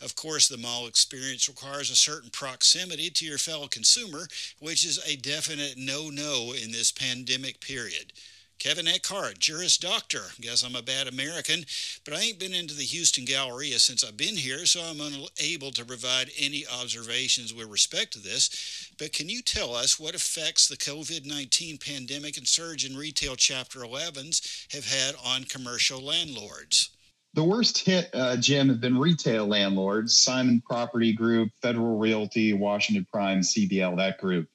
Of 0.00 0.16
course, 0.16 0.48
the 0.48 0.56
mall 0.56 0.88
experience 0.88 1.48
requires 1.48 1.90
a 1.90 1.96
certain 1.96 2.30
proximity 2.30 3.08
to 3.10 3.24
your 3.24 3.38
fellow 3.38 3.68
consumer, 3.68 4.26
which 4.58 4.84
is 4.84 4.98
a 5.06 5.16
definite 5.16 5.74
no 5.76 6.10
no 6.10 6.52
in 6.52 6.72
this 6.72 6.90
pandemic 6.90 7.60
period. 7.60 8.12
Kevin 8.58 8.88
Eckhart, 8.88 9.38
Juris 9.38 9.78
Doctor. 9.78 10.22
Guess 10.40 10.64
I'm 10.64 10.74
a 10.74 10.82
bad 10.82 11.06
American, 11.06 11.64
but 12.04 12.12
I 12.12 12.20
ain't 12.20 12.40
been 12.40 12.54
into 12.54 12.74
the 12.74 12.82
Houston 12.82 13.24
Galleria 13.24 13.78
since 13.78 14.02
I've 14.02 14.16
been 14.16 14.36
here, 14.36 14.66
so 14.66 14.80
I'm 14.80 15.00
unable 15.00 15.70
to 15.70 15.84
provide 15.84 16.30
any 16.36 16.64
observations 16.66 17.54
with 17.54 17.70
respect 17.70 18.12
to 18.14 18.18
this. 18.18 18.90
But 18.98 19.12
can 19.12 19.28
you 19.28 19.42
tell 19.42 19.74
us 19.74 20.00
what 20.00 20.16
effects 20.16 20.66
the 20.66 20.76
COVID 20.76 21.24
19 21.24 21.78
pandemic 21.78 22.36
and 22.36 22.48
surge 22.48 22.84
in 22.84 22.96
retail 22.96 23.36
Chapter 23.36 23.80
11s 23.80 24.66
have 24.72 24.86
had 24.86 25.14
on 25.24 25.44
commercial 25.44 26.00
landlords? 26.00 26.90
The 27.34 27.44
worst 27.44 27.78
hit, 27.78 28.10
uh, 28.14 28.36
Jim, 28.38 28.68
have 28.68 28.80
been 28.80 28.98
retail 28.98 29.46
landlords 29.46 30.16
Simon 30.16 30.60
Property 30.66 31.12
Group, 31.12 31.50
Federal 31.62 31.96
Realty, 31.96 32.54
Washington 32.54 33.06
Prime, 33.12 33.40
CBL, 33.40 33.96
that 33.98 34.18
group. 34.18 34.48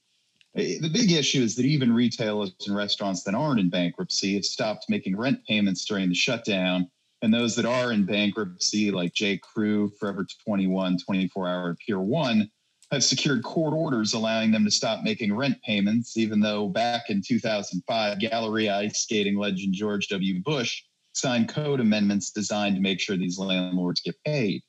The 0.55 0.89
big 0.93 1.11
issue 1.11 1.41
is 1.41 1.55
that 1.55 1.65
even 1.65 1.91
retailers 1.93 2.53
and 2.67 2.75
restaurants 2.75 3.23
that 3.23 3.33
aren't 3.33 3.59
in 3.59 3.69
bankruptcy 3.69 4.35
have 4.35 4.45
stopped 4.45 4.85
making 4.87 5.17
rent 5.17 5.39
payments 5.47 5.83
during 5.85 6.09
the 6.09 6.15
shutdown. 6.15 6.89
And 7.23 7.33
those 7.33 7.55
that 7.55 7.65
are 7.65 7.91
in 7.91 8.05
bankruptcy, 8.05 8.91
like 8.91 9.13
J. 9.13 9.37
Crew, 9.37 9.89
Forever 9.99 10.27
21, 10.45 10.97
24 10.99 11.47
Hour 11.47 11.77
Pier 11.83 11.99
1, 11.99 12.51
have 12.91 13.03
secured 13.03 13.43
court 13.43 13.73
orders 13.73 14.13
allowing 14.13 14.51
them 14.51 14.65
to 14.65 14.69
stop 14.69 15.03
making 15.03 15.33
rent 15.33 15.57
payments, 15.65 16.17
even 16.17 16.39
though 16.39 16.67
back 16.67 17.09
in 17.09 17.21
2005, 17.25 18.19
Galleria 18.19 18.75
ice 18.75 18.99
skating 18.99 19.37
legend 19.37 19.73
George 19.73 20.07
W. 20.09 20.41
Bush 20.43 20.83
signed 21.13 21.49
code 21.49 21.79
amendments 21.79 22.31
designed 22.31 22.75
to 22.75 22.81
make 22.81 22.99
sure 22.99 23.15
these 23.15 23.39
landlords 23.39 24.01
get 24.01 24.15
paid. 24.25 24.61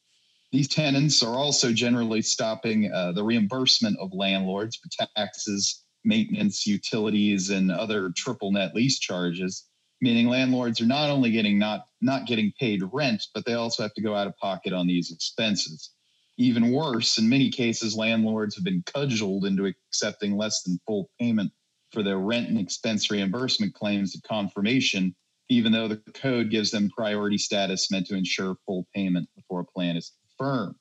These 0.54 0.68
tenants 0.68 1.20
are 1.20 1.34
also 1.34 1.72
generally 1.72 2.22
stopping 2.22 2.88
uh, 2.92 3.10
the 3.10 3.24
reimbursement 3.24 3.98
of 3.98 4.12
landlords 4.12 4.76
for 4.76 4.88
taxes, 5.16 5.82
maintenance, 6.04 6.64
utilities, 6.64 7.50
and 7.50 7.72
other 7.72 8.12
triple 8.16 8.52
net 8.52 8.72
lease 8.72 9.00
charges, 9.00 9.66
meaning 10.00 10.28
landlords 10.28 10.80
are 10.80 10.86
not 10.86 11.10
only 11.10 11.32
getting 11.32 11.58
not, 11.58 11.86
not 12.00 12.28
getting 12.28 12.52
paid 12.60 12.84
rent, 12.92 13.24
but 13.34 13.44
they 13.44 13.54
also 13.54 13.82
have 13.82 13.94
to 13.94 14.00
go 14.00 14.14
out 14.14 14.28
of 14.28 14.36
pocket 14.36 14.72
on 14.72 14.86
these 14.86 15.10
expenses. 15.10 15.90
Even 16.38 16.70
worse, 16.70 17.18
in 17.18 17.28
many 17.28 17.50
cases, 17.50 17.96
landlords 17.96 18.54
have 18.54 18.62
been 18.62 18.84
cudgeled 18.86 19.46
into 19.46 19.66
accepting 19.66 20.36
less 20.36 20.62
than 20.62 20.78
full 20.86 21.10
payment 21.20 21.50
for 21.90 22.04
their 22.04 22.18
rent 22.18 22.48
and 22.48 22.60
expense 22.60 23.10
reimbursement 23.10 23.74
claims 23.74 24.14
at 24.14 24.22
confirmation, 24.22 25.16
even 25.48 25.72
though 25.72 25.88
the 25.88 26.00
code 26.14 26.48
gives 26.48 26.70
them 26.70 26.92
priority 26.96 27.38
status 27.38 27.90
meant 27.90 28.06
to 28.06 28.14
ensure 28.14 28.54
full 28.64 28.86
payment 28.94 29.28
before 29.34 29.58
a 29.58 29.64
plan 29.64 29.96
is 29.96 30.12
firm. 30.38 30.76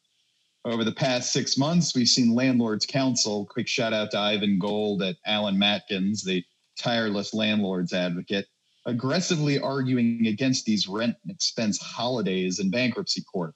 Over 0.66 0.86
the 0.86 0.94
past 0.94 1.34
six 1.34 1.58
months, 1.58 1.94
we've 1.94 2.08
seen 2.08 2.34
Landlords 2.34 2.86
Counsel, 2.86 3.46
quick 3.46 3.68
shout 3.68 3.92
out 3.92 4.12
to 4.12 4.20
Ivan 4.20 4.58
Gold 4.60 5.04
at 5.04 5.18
Allen 5.26 5.58
Matkins, 5.58 6.24
the 6.24 6.44
tireless 6.80 7.34
landlords 7.34 7.92
advocate, 7.92 8.46
aggressively 8.86 9.60
arguing 9.60 10.28
against 10.28 10.66
these 10.66 10.88
rent 10.88 11.16
and 11.24 11.32
expense 11.32 11.82
holidays 11.82 12.60
in 12.60 12.72
bankruptcy 12.72 13.24
court. 13.24 13.56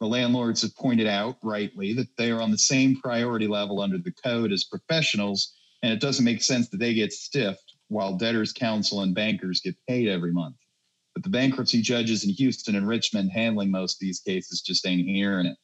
The 0.00 0.06
landlords 0.06 0.60
have 0.62 0.76
pointed 0.76 1.06
out, 1.06 1.38
rightly, 1.42 1.94
that 1.94 2.08
they 2.18 2.30
are 2.30 2.42
on 2.42 2.50
the 2.50 2.58
same 2.58 3.00
priority 3.00 3.46
level 3.46 3.80
under 3.80 3.98
the 3.98 4.12
code 4.12 4.52
as 4.52 4.64
professionals, 4.64 5.54
and 5.82 5.92
it 5.92 6.00
doesn't 6.00 6.24
make 6.24 6.42
sense 6.42 6.68
that 6.68 6.78
they 6.78 6.92
get 6.92 7.12
stiffed 7.12 7.76
while 7.88 8.16
debtors' 8.16 8.52
counsel 8.52 9.00
and 9.00 9.14
bankers 9.14 9.60
get 9.60 9.76
paid 9.86 10.08
every 10.08 10.32
month 10.32 10.56
but 11.14 11.22
the 11.22 11.30
bankruptcy 11.30 11.82
judges 11.82 12.24
in 12.24 12.30
Houston 12.30 12.74
and 12.74 12.88
Richmond 12.88 13.30
handling 13.32 13.70
most 13.70 13.96
of 13.96 14.00
these 14.00 14.20
cases 14.20 14.62
just 14.62 14.86
ain't 14.86 15.08
hearing 15.08 15.46
it. 15.46 15.56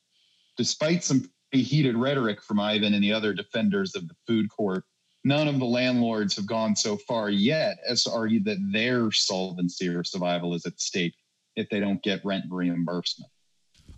Despite 0.56 1.04
some 1.04 1.30
heated 1.52 1.96
rhetoric 1.96 2.42
from 2.42 2.60
Ivan 2.60 2.94
and 2.94 3.02
the 3.02 3.12
other 3.12 3.32
defenders 3.32 3.94
of 3.94 4.06
the 4.08 4.14
food 4.26 4.50
court, 4.50 4.84
none 5.24 5.48
of 5.48 5.58
the 5.58 5.64
landlords 5.64 6.36
have 6.36 6.46
gone 6.46 6.76
so 6.76 6.96
far 6.96 7.30
yet 7.30 7.78
as 7.88 8.04
to 8.04 8.12
argue 8.12 8.42
that 8.44 8.58
their 8.72 9.10
solvency 9.10 9.88
or 9.88 10.04
survival 10.04 10.54
is 10.54 10.66
at 10.66 10.80
stake 10.80 11.14
if 11.56 11.68
they 11.70 11.80
don't 11.80 12.02
get 12.02 12.24
rent 12.24 12.44
reimbursement. 12.50 13.30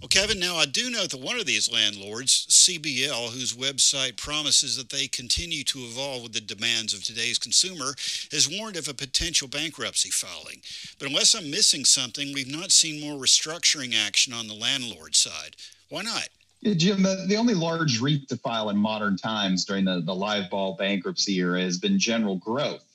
Well, 0.00 0.08
Kevin, 0.08 0.40
now 0.40 0.56
I 0.56 0.64
do 0.64 0.88
know 0.88 1.04
that 1.04 1.20
one 1.20 1.38
of 1.38 1.44
these 1.44 1.70
landlords, 1.70 2.46
CBL, 2.48 3.34
whose 3.34 3.52
website 3.52 4.16
promises 4.16 4.78
that 4.78 4.88
they 4.88 5.06
continue 5.06 5.62
to 5.64 5.80
evolve 5.80 6.22
with 6.22 6.32
the 6.32 6.40
demands 6.40 6.94
of 6.94 7.04
today's 7.04 7.38
consumer, 7.38 7.94
has 8.32 8.48
warned 8.50 8.78
of 8.78 8.88
a 8.88 8.94
potential 8.94 9.46
bankruptcy 9.46 10.08
filing. 10.08 10.62
But 10.98 11.08
unless 11.08 11.34
I'm 11.34 11.50
missing 11.50 11.84
something, 11.84 12.32
we've 12.32 12.50
not 12.50 12.72
seen 12.72 12.98
more 12.98 13.20
restructuring 13.20 13.94
action 13.94 14.32
on 14.32 14.48
the 14.48 14.54
landlord 14.54 15.16
side. 15.16 15.56
Why 15.90 16.00
not? 16.00 16.30
Jim, 16.62 17.02
the, 17.02 17.26
the 17.28 17.36
only 17.36 17.54
large 17.54 18.00
REIT 18.00 18.26
to 18.30 18.38
file 18.38 18.70
in 18.70 18.78
modern 18.78 19.18
times 19.18 19.66
during 19.66 19.84
the, 19.84 20.00
the 20.00 20.14
live 20.14 20.48
ball 20.48 20.76
bankruptcy 20.76 21.36
era 21.36 21.60
has 21.60 21.76
been 21.76 21.98
General 21.98 22.36
Growth, 22.36 22.86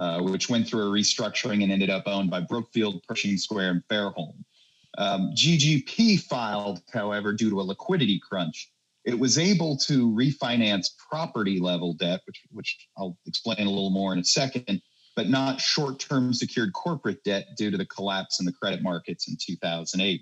uh, 0.00 0.20
which 0.22 0.48
went 0.48 0.66
through 0.66 0.88
a 0.88 0.90
restructuring 0.90 1.62
and 1.62 1.70
ended 1.70 1.90
up 1.90 2.04
owned 2.06 2.30
by 2.30 2.40
Brookfield, 2.40 3.04
Pershing 3.04 3.36
Square, 3.36 3.70
and 3.70 3.82
Fairholme. 3.88 4.34
Um, 4.98 5.30
GGP 5.34 6.20
filed, 6.22 6.82
however, 6.92 7.32
due 7.32 7.50
to 7.50 7.60
a 7.60 7.62
liquidity 7.62 8.20
crunch. 8.20 8.70
It 9.04 9.18
was 9.18 9.38
able 9.38 9.76
to 9.78 10.10
refinance 10.10 10.88
property 11.08 11.60
level 11.60 11.94
debt, 11.94 12.20
which, 12.26 12.42
which 12.50 12.88
I'll 12.98 13.16
explain 13.24 13.66
a 13.66 13.70
little 13.70 13.90
more 13.90 14.12
in 14.12 14.18
a 14.18 14.24
second, 14.24 14.82
but 15.14 15.28
not 15.28 15.60
short 15.60 16.00
term 16.00 16.34
secured 16.34 16.72
corporate 16.72 17.22
debt 17.24 17.46
due 17.56 17.70
to 17.70 17.78
the 17.78 17.86
collapse 17.86 18.40
in 18.40 18.44
the 18.44 18.52
credit 18.52 18.82
markets 18.82 19.28
in 19.28 19.36
2008. 19.40 20.20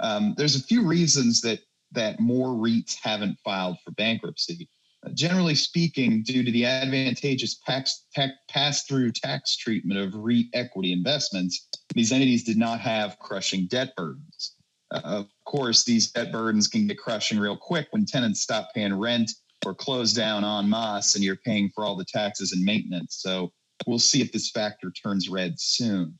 Um, 0.00 0.34
there's 0.36 0.54
a 0.54 0.62
few 0.62 0.86
reasons 0.86 1.40
that, 1.40 1.60
that 1.92 2.20
more 2.20 2.48
REITs 2.48 2.96
haven't 3.02 3.38
filed 3.42 3.78
for 3.82 3.90
bankruptcy. 3.92 4.68
Generally 5.12 5.56
speaking, 5.56 6.22
due 6.22 6.42
to 6.42 6.50
the 6.50 6.64
advantageous 6.64 7.60
pass 7.66 8.84
through 8.84 9.12
tax 9.12 9.56
treatment 9.56 10.00
of 10.00 10.14
REIT 10.14 10.46
equity 10.54 10.92
investments, 10.92 11.68
these 11.94 12.12
entities 12.12 12.44
did 12.44 12.56
not 12.56 12.80
have 12.80 13.18
crushing 13.18 13.66
debt 13.66 13.94
burdens. 13.96 14.54
Uh, 14.90 15.00
of 15.04 15.26
course, 15.44 15.84
these 15.84 16.10
debt 16.10 16.32
burdens 16.32 16.68
can 16.68 16.86
get 16.86 16.98
crushing 16.98 17.38
real 17.38 17.56
quick 17.56 17.88
when 17.90 18.06
tenants 18.06 18.40
stop 18.40 18.68
paying 18.74 18.94
rent 18.94 19.30
or 19.66 19.74
close 19.74 20.12
down 20.12 20.44
en 20.44 20.68
masse 20.68 21.14
and 21.14 21.24
you're 21.24 21.36
paying 21.36 21.70
for 21.74 21.84
all 21.84 21.96
the 21.96 22.04
taxes 22.04 22.52
and 22.52 22.62
maintenance. 22.62 23.16
So 23.20 23.52
we'll 23.86 23.98
see 23.98 24.20
if 24.20 24.32
this 24.32 24.50
factor 24.50 24.90
turns 24.90 25.28
red 25.28 25.58
soon. 25.58 26.18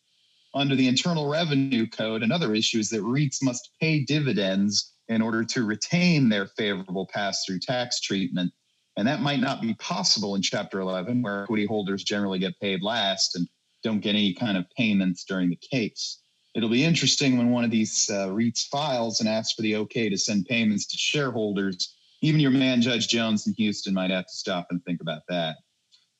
Under 0.54 0.76
the 0.76 0.88
Internal 0.88 1.28
Revenue 1.28 1.86
Code, 1.86 2.22
another 2.22 2.54
issue 2.54 2.78
is 2.78 2.88
that 2.90 3.02
REITs 3.02 3.42
must 3.42 3.70
pay 3.80 4.04
dividends 4.04 4.92
in 5.08 5.20
order 5.20 5.44
to 5.44 5.64
retain 5.64 6.28
their 6.28 6.46
favorable 6.46 7.08
pass 7.12 7.44
through 7.44 7.58
tax 7.58 8.00
treatment. 8.00 8.52
And 8.96 9.08
that 9.08 9.20
might 9.20 9.40
not 9.40 9.60
be 9.60 9.74
possible 9.74 10.34
in 10.34 10.42
Chapter 10.42 10.80
11, 10.80 11.22
where 11.22 11.44
equity 11.44 11.66
holders 11.66 12.04
generally 12.04 12.38
get 12.38 12.58
paid 12.60 12.82
last. 12.82 13.34
And 13.36 13.48
don't 13.84 14.00
get 14.00 14.10
any 14.10 14.32
kind 14.32 14.56
of 14.56 14.64
payments 14.76 15.24
during 15.24 15.50
the 15.50 15.58
case. 15.70 16.20
It'll 16.54 16.68
be 16.70 16.84
interesting 16.84 17.36
when 17.36 17.50
one 17.50 17.64
of 17.64 17.70
these 17.70 18.08
uh, 18.10 18.28
REITs 18.28 18.68
files 18.68 19.20
and 19.20 19.28
asks 19.28 19.54
for 19.54 19.62
the 19.62 19.76
okay 19.76 20.08
to 20.08 20.16
send 20.16 20.46
payments 20.46 20.86
to 20.86 20.96
shareholders. 20.96 21.94
Even 22.22 22.40
your 22.40 22.50
man, 22.50 22.80
Judge 22.80 23.08
Jones 23.08 23.46
in 23.46 23.54
Houston, 23.54 23.92
might 23.92 24.10
have 24.10 24.26
to 24.26 24.32
stop 24.32 24.68
and 24.70 24.82
think 24.84 25.00
about 25.00 25.22
that. 25.28 25.56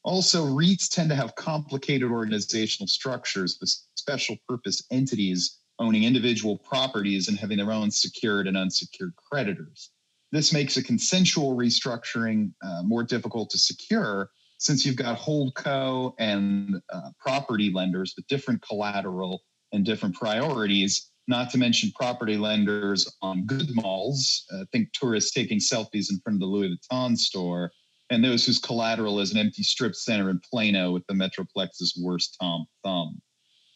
Also, 0.02 0.45
REITs 0.45 0.88
tend 0.90 1.09
to 1.09 1.16
have 1.16 1.35
complicated 1.37 2.11
organizational 2.11 2.88
structures 2.88 3.57
with 3.61 3.75
special 3.95 4.37
purpose 4.47 4.83
entities 4.90 5.61
owning 5.78 6.04
individual 6.04 6.59
properties 6.59 7.28
and 7.28 7.38
having 7.38 7.57
their 7.57 7.73
own 7.73 7.90
secured 7.90 8.47
and 8.47 8.57
unsecured 8.57 9.14
creditors. 9.16 9.90
This 10.34 10.52
makes 10.52 10.76
a 10.76 10.82
consensual 10.82 11.56
restructuring 11.56 12.52
uh, 12.60 12.82
more 12.82 13.04
difficult 13.04 13.50
to 13.50 13.58
secure 13.58 14.30
since 14.58 14.84
you've 14.84 14.96
got 14.96 15.16
holdco 15.16 16.12
and 16.18 16.82
uh, 16.92 17.10
property 17.20 17.70
lenders 17.72 18.14
with 18.16 18.26
different 18.26 18.60
collateral 18.60 19.44
and 19.70 19.84
different 19.84 20.16
priorities, 20.16 21.12
not 21.28 21.50
to 21.50 21.58
mention 21.58 21.92
property 21.94 22.36
lenders 22.36 23.08
on 23.22 23.46
good 23.46 23.76
malls. 23.76 24.44
Uh, 24.52 24.64
think 24.72 24.92
tourists 24.92 25.30
taking 25.30 25.60
selfies 25.60 26.10
in 26.10 26.18
front 26.24 26.34
of 26.34 26.40
the 26.40 26.46
Louis 26.46 26.76
Vuitton 26.76 27.16
store, 27.16 27.70
and 28.10 28.24
those 28.24 28.44
whose 28.44 28.58
collateral 28.58 29.20
is 29.20 29.30
an 29.30 29.38
empty 29.38 29.62
strip 29.62 29.94
center 29.94 30.30
in 30.30 30.40
Plano 30.50 30.90
with 30.90 31.06
the 31.06 31.14
Metroplex's 31.14 31.96
worst 32.02 32.36
Tom 32.40 32.66
Thumb. 32.82 33.22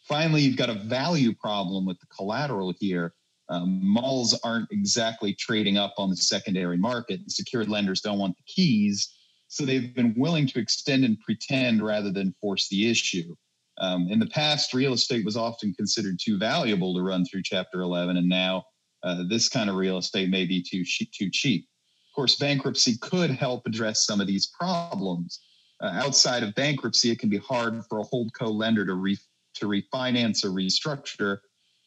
Finally, 0.09 0.43
you've 0.43 0.57
got 0.57 0.71
a 0.71 0.75
value 0.75 1.33
problem 1.37 1.87
with 1.87 2.01
the 2.01 2.07
collateral 2.07 2.75
here. 2.81 3.15
Um, 3.51 3.81
malls 3.83 4.39
aren't 4.45 4.71
exactly 4.71 5.35
trading 5.35 5.79
up 5.79 5.95
on 5.97 6.11
the 6.11 6.17
secondary 6.17 6.77
market. 6.77 7.21
and 7.21 7.33
secured 7.33 7.69
lenders 7.69 8.01
don't 8.01 8.19
want 8.19 8.37
the 8.37 8.43
keys, 8.47 9.09
so 9.49 9.65
they've 9.65 9.95
been 9.95 10.15
willing 10.17 10.47
to 10.49 10.59
extend 10.59 11.05
and 11.05 11.19
pretend 11.21 11.83
rather 11.83 12.11
than 12.13 12.35
force 12.41 12.69
the 12.69 12.91
issue. 12.91 13.35
Um, 13.79 14.09
in 14.11 14.19
the 14.19 14.27
past, 14.27 14.75
real 14.75 14.93
estate 14.93 15.25
was 15.25 15.37
often 15.37 15.73
considered 15.75 16.19
too 16.23 16.37
valuable 16.37 16.95
to 16.95 17.03
run 17.03 17.25
through 17.25 17.43
Chapter 17.45 17.81
11, 17.81 18.17
and 18.17 18.29
now 18.29 18.65
uh, 19.03 19.25
this 19.29 19.49
kind 19.49 19.71
of 19.71 19.77
real 19.77 19.99
estate 19.99 20.29
may 20.29 20.45
be 20.45 20.63
too 20.63 20.85
too 21.13 21.31
cheap. 21.31 21.67
Of 22.11 22.15
course, 22.15 22.37
bankruptcy 22.37 22.99
could 22.99 23.31
help 23.31 23.67
address 23.67 24.05
some 24.05 24.21
of 24.21 24.27
these 24.27 24.51
problems. 24.59 25.41
Uh, 25.81 25.93
outside 25.95 26.43
of 26.43 26.55
bankruptcy, 26.57 27.11
it 27.13 27.21
can 27.21 27.29
be 27.29 27.39
hard 27.39 27.85
for 27.89 28.01
a 28.01 28.05
holdco 28.05 28.53
lender 28.53 28.85
to 28.85 28.95
re- 28.95 29.19
to 29.55 29.67
refinance 29.67 30.45
or 30.45 30.51
restructure 30.51 31.39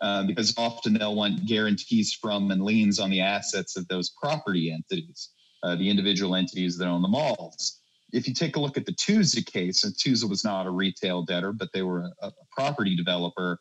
uh, 0.01 0.24
because 0.24 0.53
often 0.58 0.93
they'll 0.93 1.15
want 1.15 1.46
guarantees 1.46 2.13
from 2.13 2.51
and 2.51 2.63
liens 2.63 3.00
on 3.00 3.10
the 3.10 3.22
assets 3.22 3.77
of 3.77 3.88
those 3.88 4.12
property 4.22 4.72
entities, 4.72 5.29
uh, 5.63 5.75
the 5.75 5.89
individual 5.89 6.36
entities 6.36 6.77
that 6.77 6.88
own 6.88 7.01
the 7.01 7.08
malls. 7.08 7.79
If 8.12 8.27
you 8.27 8.34
take 8.34 8.55
a 8.55 8.60
look 8.60 8.77
at 8.77 8.86
the 8.86 8.93
TOUSA 8.93 9.46
case, 9.46 9.84
and 9.84 9.93
TOUSA 9.96 10.27
was 10.27 10.43
not 10.43 10.67
a 10.67 10.72
retail 10.72 11.24
debtor, 11.24 11.53
but 11.53 11.70
they 11.74 11.81
were 11.81 12.12
a, 12.22 12.27
a 12.27 12.31
property 12.51 12.96
developer. 12.96 13.60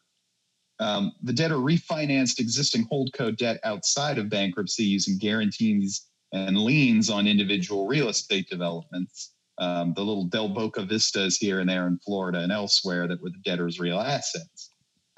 Um, 0.81 1.13
the 1.23 1.33
debtor 1.33 1.57
refinanced 1.57 2.41
existing 2.41 2.89
holdco 2.91 3.37
debt 3.37 3.61
outside 3.65 4.19
of 4.19 4.31
bankruptcy 4.31 4.85
using 4.85 5.19
guarantees 5.19 6.07
and 6.33 6.57
liens 6.57 7.11
on 7.11 7.27
individual 7.27 7.87
real 7.87 8.09
estate 8.09 8.49
developments 8.49 9.33
um, 9.61 9.93
the 9.95 10.01
little 10.01 10.25
Del 10.25 10.49
Boca 10.49 10.83
vistas 10.83 11.37
here 11.37 11.61
and 11.61 11.69
there 11.69 11.87
in 11.87 11.99
Florida 11.99 12.41
and 12.41 12.51
elsewhere 12.51 13.07
that 13.07 13.23
were 13.23 13.29
the 13.29 13.43
debtor's 13.45 13.79
real 13.79 14.01
assets. 14.01 14.70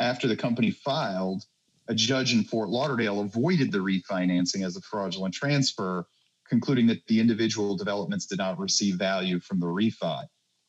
After 0.02 0.26
the 0.26 0.36
company 0.36 0.72
filed, 0.72 1.44
a 1.86 1.94
judge 1.94 2.32
in 2.32 2.42
Fort 2.42 2.68
Lauderdale 2.68 3.20
avoided 3.20 3.70
the 3.70 3.78
refinancing 3.78 4.66
as 4.66 4.76
a 4.76 4.80
fraudulent 4.80 5.32
transfer, 5.32 6.06
concluding 6.48 6.88
that 6.88 7.06
the 7.06 7.20
individual 7.20 7.76
developments 7.76 8.26
did 8.26 8.38
not 8.38 8.58
receive 8.58 8.96
value 8.96 9.38
from 9.38 9.60
the 9.60 9.66
refi. 9.66 10.24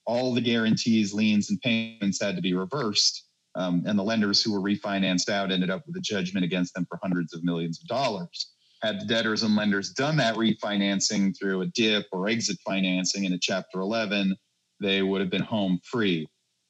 All 0.06 0.36
the 0.36 0.42
guarantees, 0.42 1.16
liens, 1.16 1.50
and 1.50 1.60
payments 1.62 2.22
had 2.22 2.36
to 2.36 2.44
be 2.44 2.54
reversed, 2.54 3.26
um, 3.56 3.84
and 3.88 3.98
the 3.98 4.04
lenders 4.04 4.44
who 4.44 4.54
were 4.54 4.62
refinanced 4.62 5.30
out 5.30 5.52
ended 5.52 5.72
up 5.72 5.82
with 5.88 5.98
a 5.98 6.02
judgment 6.02 6.46
against 6.46 6.76
them 6.76 6.86
for 6.88 7.00
hundreds 7.02 7.34
of 7.34 7.44
millions 7.44 7.80
of 7.82 7.88
dollars 7.88 8.52
had 8.84 9.00
the 9.00 9.06
debtors 9.06 9.44
and 9.44 9.56
lenders 9.56 9.92
done 9.92 10.18
that 10.18 10.36
refinancing 10.36 11.34
through 11.40 11.62
a 11.62 11.68
dip 11.68 12.06
or 12.12 12.28
exit 12.28 12.58
financing 12.68 13.24
in 13.24 13.32
a 13.32 13.40
chapter 13.40 13.80
11 13.80 14.36
they 14.82 15.02
would 15.02 15.22
have 15.22 15.30
been 15.30 15.42
home 15.42 15.80
free 15.86 16.28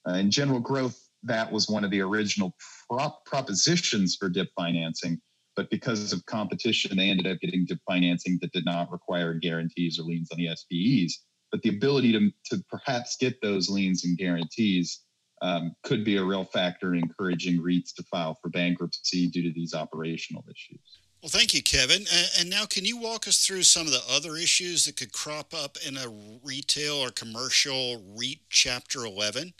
uh, 0.07 0.13
in 0.13 0.29
general 0.29 0.59
growth 0.59 1.02
that 1.23 1.51
was 1.51 1.69
one 1.69 1.83
of 1.83 1.91
the 1.91 2.01
original 2.01 2.55
prop- 2.89 3.25
propositions 3.25 4.15
for 4.19 4.29
dip 4.29 4.49
financing 4.55 5.19
but 5.55 5.69
because 5.69 6.11
of 6.13 6.25
competition 6.25 6.97
they 6.97 7.09
ended 7.09 7.27
up 7.27 7.39
getting 7.39 7.65
dip 7.65 7.79
financing 7.87 8.37
that 8.41 8.51
did 8.51 8.65
not 8.65 8.91
require 8.91 9.33
guarantees 9.33 9.99
or 9.99 10.03
liens 10.03 10.29
on 10.31 10.37
the 10.37 10.49
SPEs 10.55 11.23
but 11.51 11.61
the 11.61 11.69
ability 11.69 12.11
to, 12.11 12.31
to 12.45 12.63
perhaps 12.67 13.15
get 13.17 13.39
those 13.41 13.69
liens 13.69 14.05
and 14.05 14.17
guarantees 14.17 15.01
um, 15.43 15.75
could 15.83 16.03
be 16.03 16.15
a 16.17 16.23
real 16.23 16.45
factor 16.45 16.95
in 16.95 17.03
encouraging 17.03 17.61
REITs 17.61 17.93
to 17.95 18.03
file 18.03 18.37
for 18.41 18.49
bankruptcy 18.49 19.27
due 19.27 19.43
to 19.43 19.53
these 19.53 19.73
operational 19.73 20.43
issues. 20.49 20.79
Well, 21.21 21.29
thank 21.29 21.53
you, 21.53 21.61
Kevin. 21.61 22.05
And 22.39 22.49
now, 22.49 22.65
can 22.65 22.85
you 22.85 22.97
walk 22.97 23.27
us 23.27 23.45
through 23.45 23.63
some 23.63 23.85
of 23.85 23.93
the 23.93 24.01
other 24.09 24.35
issues 24.35 24.85
that 24.85 24.97
could 24.97 25.13
crop 25.13 25.53
up 25.53 25.77
in 25.85 25.95
a 25.95 26.11
retail 26.43 26.95
or 26.95 27.11
commercial 27.11 28.01
REIT 28.17 28.39
Chapter 28.49 29.05
11? 29.05 29.53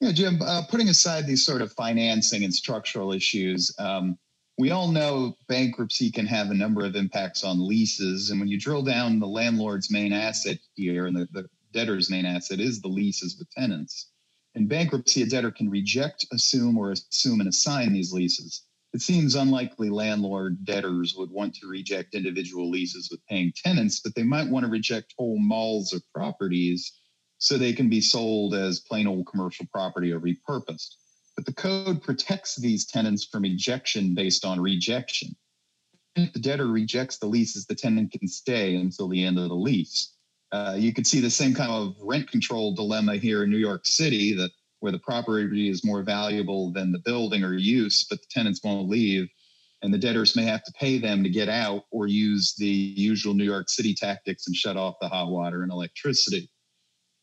Yeah, 0.00 0.12
Jim, 0.12 0.40
uh, 0.42 0.62
putting 0.70 0.88
aside 0.88 1.26
these 1.26 1.44
sort 1.44 1.60
of 1.60 1.72
financing 1.72 2.44
and 2.44 2.54
structural 2.54 3.12
issues, 3.12 3.74
um, 3.80 4.16
we 4.56 4.70
all 4.70 4.88
know 4.88 5.36
bankruptcy 5.48 6.10
can 6.10 6.26
have 6.26 6.50
a 6.50 6.54
number 6.54 6.84
of 6.84 6.94
impacts 6.94 7.42
on 7.42 7.66
leases. 7.66 8.30
And 8.30 8.38
when 8.38 8.48
you 8.48 8.60
drill 8.60 8.82
down, 8.82 9.18
the 9.18 9.26
landlord's 9.26 9.90
main 9.90 10.12
asset 10.12 10.58
here 10.74 11.06
and 11.06 11.16
the, 11.16 11.26
the 11.32 11.48
debtor's 11.72 12.10
main 12.10 12.24
asset 12.24 12.60
is 12.60 12.80
the 12.80 12.88
leases 12.88 13.38
with 13.38 13.50
tenants. 13.50 14.10
In 14.54 14.68
bankruptcy, 14.68 15.22
a 15.22 15.26
debtor 15.26 15.50
can 15.50 15.68
reject, 15.68 16.26
assume, 16.32 16.78
or 16.78 16.92
assume 16.92 17.40
and 17.40 17.48
assign 17.48 17.92
these 17.92 18.12
leases. 18.12 18.62
It 18.92 19.02
seems 19.02 19.34
unlikely 19.34 19.90
landlord 19.90 20.64
debtors 20.64 21.14
would 21.16 21.30
want 21.30 21.54
to 21.56 21.68
reject 21.68 22.14
individual 22.14 22.70
leases 22.70 23.10
with 23.10 23.24
paying 23.26 23.52
tenants, 23.54 24.00
but 24.00 24.14
they 24.14 24.22
might 24.22 24.48
want 24.48 24.64
to 24.64 24.70
reject 24.70 25.14
whole 25.18 25.38
malls 25.38 25.92
or 25.92 26.00
properties 26.14 26.92
so 27.38 27.56
they 27.56 27.72
can 27.72 27.88
be 27.88 28.00
sold 28.00 28.54
as 28.54 28.80
plain 28.80 29.06
old 29.06 29.26
commercial 29.26 29.66
property 29.72 30.12
or 30.12 30.20
repurposed. 30.20 30.96
But 31.36 31.46
the 31.46 31.54
code 31.54 32.02
protects 32.02 32.56
these 32.56 32.84
tenants 32.84 33.24
from 33.24 33.44
ejection 33.44 34.14
based 34.14 34.44
on 34.44 34.60
rejection. 34.60 35.36
If 36.16 36.32
the 36.32 36.40
debtor 36.40 36.66
rejects 36.66 37.18
the 37.18 37.26
leases, 37.26 37.64
the 37.64 37.76
tenant 37.76 38.10
can 38.10 38.26
stay 38.26 38.74
until 38.74 39.08
the 39.08 39.22
end 39.22 39.38
of 39.38 39.48
the 39.48 39.54
lease. 39.54 40.14
Uh, 40.50 40.74
you 40.76 40.92
could 40.92 41.06
see 41.06 41.20
the 41.20 41.30
same 41.30 41.54
kind 41.54 41.70
of 41.70 41.94
rent 42.02 42.28
control 42.28 42.74
dilemma 42.74 43.16
here 43.16 43.44
in 43.44 43.50
New 43.50 43.58
York 43.58 43.86
City 43.86 44.34
that 44.34 44.50
where 44.80 44.92
the 44.92 44.98
property 44.98 45.68
is 45.68 45.84
more 45.84 46.02
valuable 46.02 46.72
than 46.72 46.92
the 46.92 47.00
building 47.00 47.44
or 47.44 47.54
use, 47.54 48.04
but 48.08 48.20
the 48.20 48.26
tenants 48.30 48.60
won't 48.64 48.88
leave. 48.88 49.28
And 49.82 49.94
the 49.94 49.98
debtors 49.98 50.34
may 50.34 50.44
have 50.44 50.64
to 50.64 50.72
pay 50.72 50.98
them 50.98 51.22
to 51.22 51.30
get 51.30 51.48
out 51.48 51.84
or 51.92 52.08
use 52.08 52.54
the 52.56 52.66
usual 52.66 53.34
New 53.34 53.44
York 53.44 53.68
City 53.68 53.94
tactics 53.94 54.46
and 54.48 54.56
shut 54.56 54.76
off 54.76 54.96
the 55.00 55.08
hot 55.08 55.28
water 55.28 55.62
and 55.62 55.70
electricity. 55.70 56.50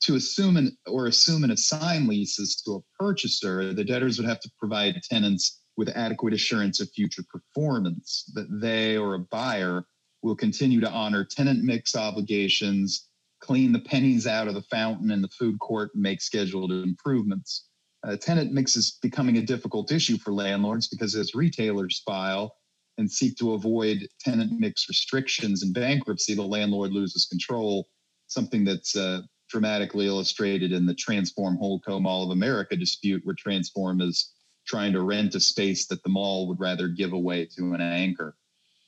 To 0.01 0.15
assume 0.15 0.57
an, 0.57 0.77
or 0.85 1.07
assume 1.07 1.43
and 1.43 1.51
assign 1.51 2.07
leases 2.07 2.61
to 2.65 2.73
a 2.75 3.03
purchaser, 3.03 3.73
the 3.73 3.83
debtors 3.83 4.17
would 4.17 4.27
have 4.27 4.41
to 4.41 4.51
provide 4.59 5.01
tenants 5.03 5.61
with 5.77 5.89
adequate 5.89 6.33
assurance 6.33 6.79
of 6.79 6.91
future 6.91 7.23
performance 7.29 8.29
that 8.33 8.47
they 8.61 8.97
or 8.97 9.15
a 9.15 9.19
buyer 9.19 9.85
will 10.21 10.35
continue 10.35 10.79
to 10.81 10.89
honor 10.89 11.23
tenant 11.23 11.63
mix 11.63 11.95
obligations 11.95 13.09
clean 13.45 13.71
the 13.71 13.79
pennies 13.79 14.25
out 14.25 14.47
of 14.47 14.55
the 14.55 14.61
fountain 14.63 15.11
and 15.11 15.23
the 15.23 15.29
food 15.29 15.59
court 15.59 15.91
and 15.93 16.01
make 16.01 16.21
scheduled 16.21 16.71
improvements. 16.71 17.67
Uh, 18.03 18.15
tenant 18.15 18.51
mix 18.51 18.75
is 18.75 18.97
becoming 19.01 19.37
a 19.37 19.41
difficult 19.41 19.91
issue 19.91 20.17
for 20.17 20.31
landlords 20.31 20.87
because 20.87 21.15
as 21.15 21.35
retailers 21.35 22.01
file 22.05 22.55
and 22.97 23.11
seek 23.11 23.35
to 23.35 23.53
avoid 23.53 24.07
tenant 24.19 24.51
mix 24.59 24.87
restrictions 24.87 25.63
and 25.63 25.73
bankruptcy, 25.73 26.33
the 26.33 26.41
landlord 26.41 26.91
loses 26.91 27.25
control, 27.25 27.87
something 28.27 28.63
that's 28.63 28.95
uh, 28.95 29.21
dramatically 29.49 30.07
illustrated 30.07 30.71
in 30.71 30.85
the 30.85 30.93
Transform 30.93 31.57
Holdco 31.57 32.01
Mall 32.01 32.23
of 32.23 32.31
America 32.31 32.75
dispute, 32.75 33.25
where 33.25 33.35
Transform 33.35 34.01
is 34.01 34.33
trying 34.65 34.93
to 34.93 35.01
rent 35.01 35.35
a 35.35 35.39
space 35.39 35.87
that 35.87 36.01
the 36.03 36.09
mall 36.09 36.47
would 36.47 36.59
rather 36.59 36.87
give 36.87 37.13
away 37.13 37.45
to 37.45 37.73
an 37.73 37.81
anchor. 37.81 38.35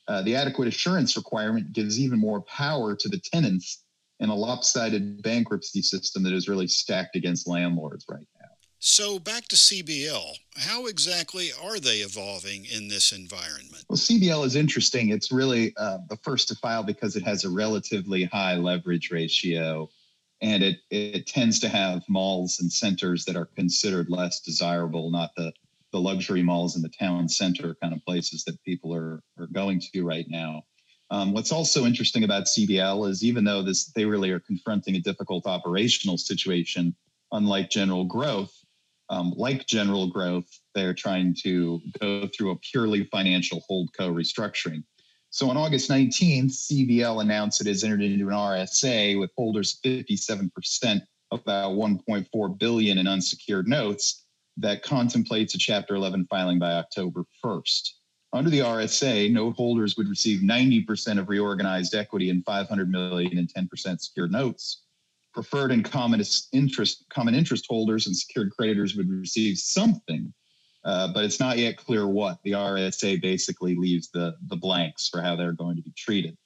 Uh, 0.08 0.22
the 0.22 0.34
adequate 0.34 0.68
assurance 0.68 1.16
requirement 1.16 1.72
gives 1.72 2.00
even 2.00 2.18
more 2.18 2.40
power 2.42 2.96
to 2.96 3.08
the 3.08 3.20
tenants 3.32 3.84
in 4.20 4.30
a 4.30 4.34
lopsided 4.34 5.22
bankruptcy 5.22 5.82
system 5.82 6.22
that 6.24 6.32
is 6.32 6.48
really 6.48 6.66
stacked 6.66 7.14
against 7.14 7.46
landlords 7.46 8.04
right 8.08 8.26
now. 8.40 8.48
So, 8.80 9.18
back 9.18 9.48
to 9.48 9.56
CBL. 9.56 10.38
How 10.56 10.86
exactly 10.86 11.50
are 11.62 11.80
they 11.80 11.98
evolving 11.98 12.64
in 12.64 12.86
this 12.86 13.10
environment? 13.10 13.84
Well, 13.88 13.96
CBL 13.96 14.46
is 14.46 14.54
interesting. 14.54 15.08
It's 15.08 15.32
really 15.32 15.74
uh, 15.76 15.98
the 16.08 16.16
first 16.18 16.48
to 16.48 16.54
file 16.54 16.84
because 16.84 17.16
it 17.16 17.24
has 17.24 17.44
a 17.44 17.50
relatively 17.50 18.24
high 18.24 18.54
leverage 18.54 19.10
ratio 19.10 19.90
and 20.40 20.62
it, 20.62 20.78
it 20.90 21.26
tends 21.26 21.58
to 21.60 21.68
have 21.68 22.02
malls 22.08 22.60
and 22.60 22.72
centers 22.72 23.24
that 23.24 23.36
are 23.36 23.48
considered 23.56 24.08
less 24.08 24.40
desirable, 24.40 25.10
not 25.10 25.30
the, 25.36 25.52
the 25.92 26.00
luxury 26.00 26.42
malls 26.42 26.76
in 26.76 26.82
the 26.82 26.90
town 26.90 27.28
center 27.28 27.76
kind 27.82 27.92
of 27.92 28.04
places 28.04 28.44
that 28.44 28.62
people 28.62 28.94
are, 28.94 29.20
are 29.38 29.48
going 29.52 29.80
to 29.80 30.04
right 30.04 30.26
now. 30.28 30.62
Um, 31.10 31.32
what's 31.32 31.52
also 31.52 31.86
interesting 31.86 32.24
about 32.24 32.44
CBL 32.44 33.08
is 33.08 33.24
even 33.24 33.44
though 33.44 33.62
this 33.62 33.86
they 33.92 34.04
really 34.04 34.30
are 34.30 34.40
confronting 34.40 34.96
a 34.96 35.00
difficult 35.00 35.46
operational 35.46 36.18
situation, 36.18 36.94
unlike 37.32 37.70
General 37.70 38.04
Growth, 38.04 38.52
um, 39.08 39.32
like 39.36 39.66
General 39.66 40.08
Growth, 40.08 40.48
they're 40.74 40.94
trying 40.94 41.34
to 41.42 41.80
go 41.98 42.28
through 42.28 42.50
a 42.50 42.56
purely 42.56 43.04
financial 43.04 43.62
holdco 43.70 44.12
restructuring. 44.12 44.84
So 45.30 45.50
on 45.50 45.56
August 45.56 45.90
19th, 45.90 46.52
CBL 46.52 47.20
announced 47.20 47.60
it 47.60 47.66
has 47.66 47.84
entered 47.84 48.02
into 48.02 48.28
an 48.28 48.34
RSA 48.34 49.18
with 49.18 49.30
holders 49.36 49.78
57% 49.84 51.02
of 51.30 51.40
about 51.40 51.72
1.4 51.72 52.58
billion 52.58 52.98
in 52.98 53.06
unsecured 53.06 53.68
notes 53.68 54.24
that 54.56 54.82
contemplates 54.82 55.54
a 55.54 55.58
Chapter 55.58 55.94
11 55.94 56.26
filing 56.30 56.58
by 56.58 56.72
October 56.72 57.24
1st. 57.44 57.90
Under 58.32 58.50
the 58.50 58.58
RSA, 58.60 59.30
note 59.32 59.56
holders 59.56 59.96
would 59.96 60.08
receive 60.08 60.40
90% 60.40 61.18
of 61.18 61.28
reorganized 61.28 61.94
equity 61.94 62.30
and 62.30 62.44
500 62.44 62.90
million 62.90 63.38
and 63.38 63.52
10% 63.52 64.00
secured 64.00 64.32
notes. 64.32 64.82
Preferred 65.32 65.72
and 65.72 65.84
common 65.84 66.22
interest 66.52 67.04
common 67.10 67.34
interest 67.34 67.66
holders 67.68 68.06
and 68.06 68.16
secured 68.16 68.50
creditors 68.50 68.96
would 68.96 69.08
receive 69.08 69.58
something, 69.58 70.32
uh, 70.84 71.12
but 71.12 71.24
it's 71.24 71.40
not 71.40 71.58
yet 71.58 71.76
clear 71.76 72.06
what. 72.06 72.38
The 72.42 72.52
RSA 72.52 73.20
basically 73.20 73.74
leaves 73.74 74.10
the 74.10 74.36
the 74.48 74.56
blanks 74.56 75.08
for 75.08 75.20
how 75.20 75.36
they're 75.36 75.52
going 75.52 75.76
to 75.76 75.82
be 75.82 75.92
treated. 75.96 76.36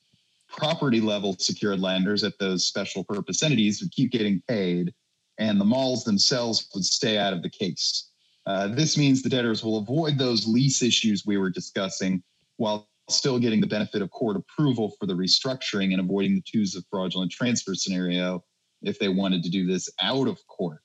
Property 0.48 1.00
level 1.00 1.36
secured 1.38 1.80
lenders 1.80 2.24
at 2.24 2.38
those 2.38 2.66
special 2.66 3.04
purpose 3.04 3.42
entities 3.42 3.80
would 3.80 3.92
keep 3.92 4.12
getting 4.12 4.42
paid, 4.48 4.92
and 5.38 5.60
the 5.60 5.64
malls 5.64 6.04
themselves 6.04 6.68
would 6.74 6.84
stay 6.84 7.18
out 7.18 7.32
of 7.32 7.42
the 7.42 7.50
case. 7.50 8.10
Uh, 8.46 8.68
this 8.68 8.98
means 8.98 9.22
the 9.22 9.28
debtors 9.28 9.64
will 9.64 9.78
avoid 9.78 10.18
those 10.18 10.46
lease 10.46 10.82
issues 10.82 11.24
we 11.24 11.36
were 11.36 11.50
discussing 11.50 12.22
while 12.56 12.88
still 13.08 13.38
getting 13.38 13.60
the 13.60 13.66
benefit 13.66 14.02
of 14.02 14.10
court 14.10 14.36
approval 14.36 14.94
for 14.98 15.06
the 15.06 15.14
restructuring 15.14 15.92
and 15.92 16.00
avoiding 16.00 16.34
the 16.34 16.42
TOUSA 16.42 16.82
fraudulent 16.90 17.30
transfer 17.30 17.74
scenario 17.74 18.42
if 18.82 18.98
they 18.98 19.08
wanted 19.08 19.42
to 19.42 19.50
do 19.50 19.66
this 19.66 19.88
out 20.00 20.28
of 20.28 20.38
court. 20.46 20.82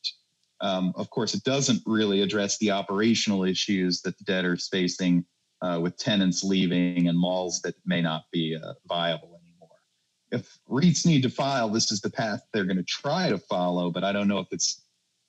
Um, 0.61 0.93
of 0.95 1.09
course, 1.09 1.33
it 1.33 1.43
doesn't 1.43 1.81
really 1.85 2.21
address 2.21 2.57
the 2.57 2.71
operational 2.71 3.43
issues 3.43 4.01
that 4.01 4.17
the 4.17 4.23
debtor's 4.23 4.67
facing 4.67 5.25
uh, 5.61 5.79
with 5.81 5.97
tenants 5.97 6.43
leaving 6.43 7.07
and 7.07 7.17
malls 7.17 7.61
that 7.61 7.75
may 7.85 8.01
not 8.01 8.23
be 8.31 8.55
uh, 8.55 8.73
viable 8.87 9.39
anymore. 9.43 9.69
If 10.31 10.57
REITs 10.69 11.05
need 11.05 11.23
to 11.23 11.29
file, 11.29 11.69
this 11.69 11.91
is 11.91 12.01
the 12.01 12.09
path 12.09 12.41
they're 12.53 12.65
going 12.65 12.77
to 12.77 12.83
try 12.83 13.29
to 13.29 13.37
follow, 13.37 13.91
but 13.91 14.03
I 14.03 14.11
don't 14.11 14.27
know 14.27 14.39
if 14.39 14.47
it's 14.51 14.83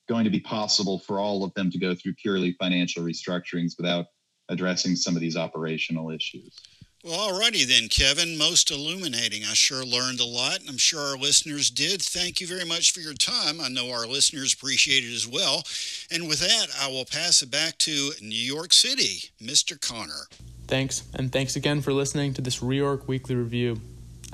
going 0.08 0.24
to 0.24 0.30
be 0.30 0.40
possible 0.40 0.98
for 0.98 1.18
all 1.18 1.44
of 1.44 1.52
them 1.54 1.70
to 1.70 1.78
go 1.78 1.94
through 1.94 2.14
purely 2.14 2.52
financial 2.52 3.04
restructurings 3.04 3.76
without 3.76 4.06
addressing 4.48 4.96
some 4.96 5.14
of 5.14 5.20
these 5.20 5.36
operational 5.36 6.10
issues. 6.10 6.58
Well, 7.04 7.32
alrighty 7.32 7.66
then, 7.66 7.88
Kevin. 7.88 8.36
Most 8.36 8.70
illuminating. 8.70 9.44
I 9.44 9.54
sure 9.54 9.84
learned 9.84 10.20
a 10.20 10.26
lot, 10.26 10.60
and 10.60 10.68
I'm 10.68 10.78
sure 10.78 11.00
our 11.00 11.16
listeners 11.16 11.70
did. 11.70 12.02
Thank 12.02 12.40
you 12.40 12.46
very 12.46 12.64
much 12.64 12.92
for 12.92 13.00
your 13.00 13.14
time. 13.14 13.60
I 13.60 13.68
know 13.68 13.90
our 13.90 14.06
listeners 14.06 14.52
appreciate 14.52 15.04
it 15.04 15.14
as 15.14 15.26
well. 15.26 15.62
And 16.10 16.28
with 16.28 16.40
that, 16.40 16.66
I 16.80 16.88
will 16.88 17.04
pass 17.04 17.42
it 17.42 17.50
back 17.50 17.78
to 17.78 18.10
New 18.20 18.34
York 18.34 18.72
City, 18.72 19.30
Mr. 19.40 19.80
Connor. 19.80 20.26
Thanks, 20.66 21.04
and 21.14 21.32
thanks 21.32 21.56
again 21.56 21.80
for 21.80 21.92
listening 21.92 22.34
to 22.34 22.42
this 22.42 22.58
Reorg 22.58 23.06
Weekly 23.06 23.36
Review. 23.36 23.80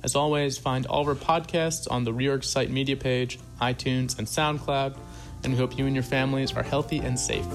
As 0.03 0.17
always, 0.17 0.59
find 0.59 0.87
all 0.87 1.03
of 1.03 1.09
our 1.09 1.15
podcasts 1.15 1.87
on 1.91 2.05
the 2.05 2.13
Reorg 2.13 2.45
site 2.45 2.71
media 2.71 2.97
page, 2.97 3.39
iTunes, 3.61 4.19
and 4.19 4.27
SoundCloud 4.27 4.97
and 5.45 5.53
we 5.53 5.59
hope 5.59 5.79
you 5.79 5.87
and 5.87 5.95
your 5.95 6.03
families 6.03 6.53
are 6.53 6.63
healthy 6.63 6.99
and 6.99 7.21
safe. 7.21 7.47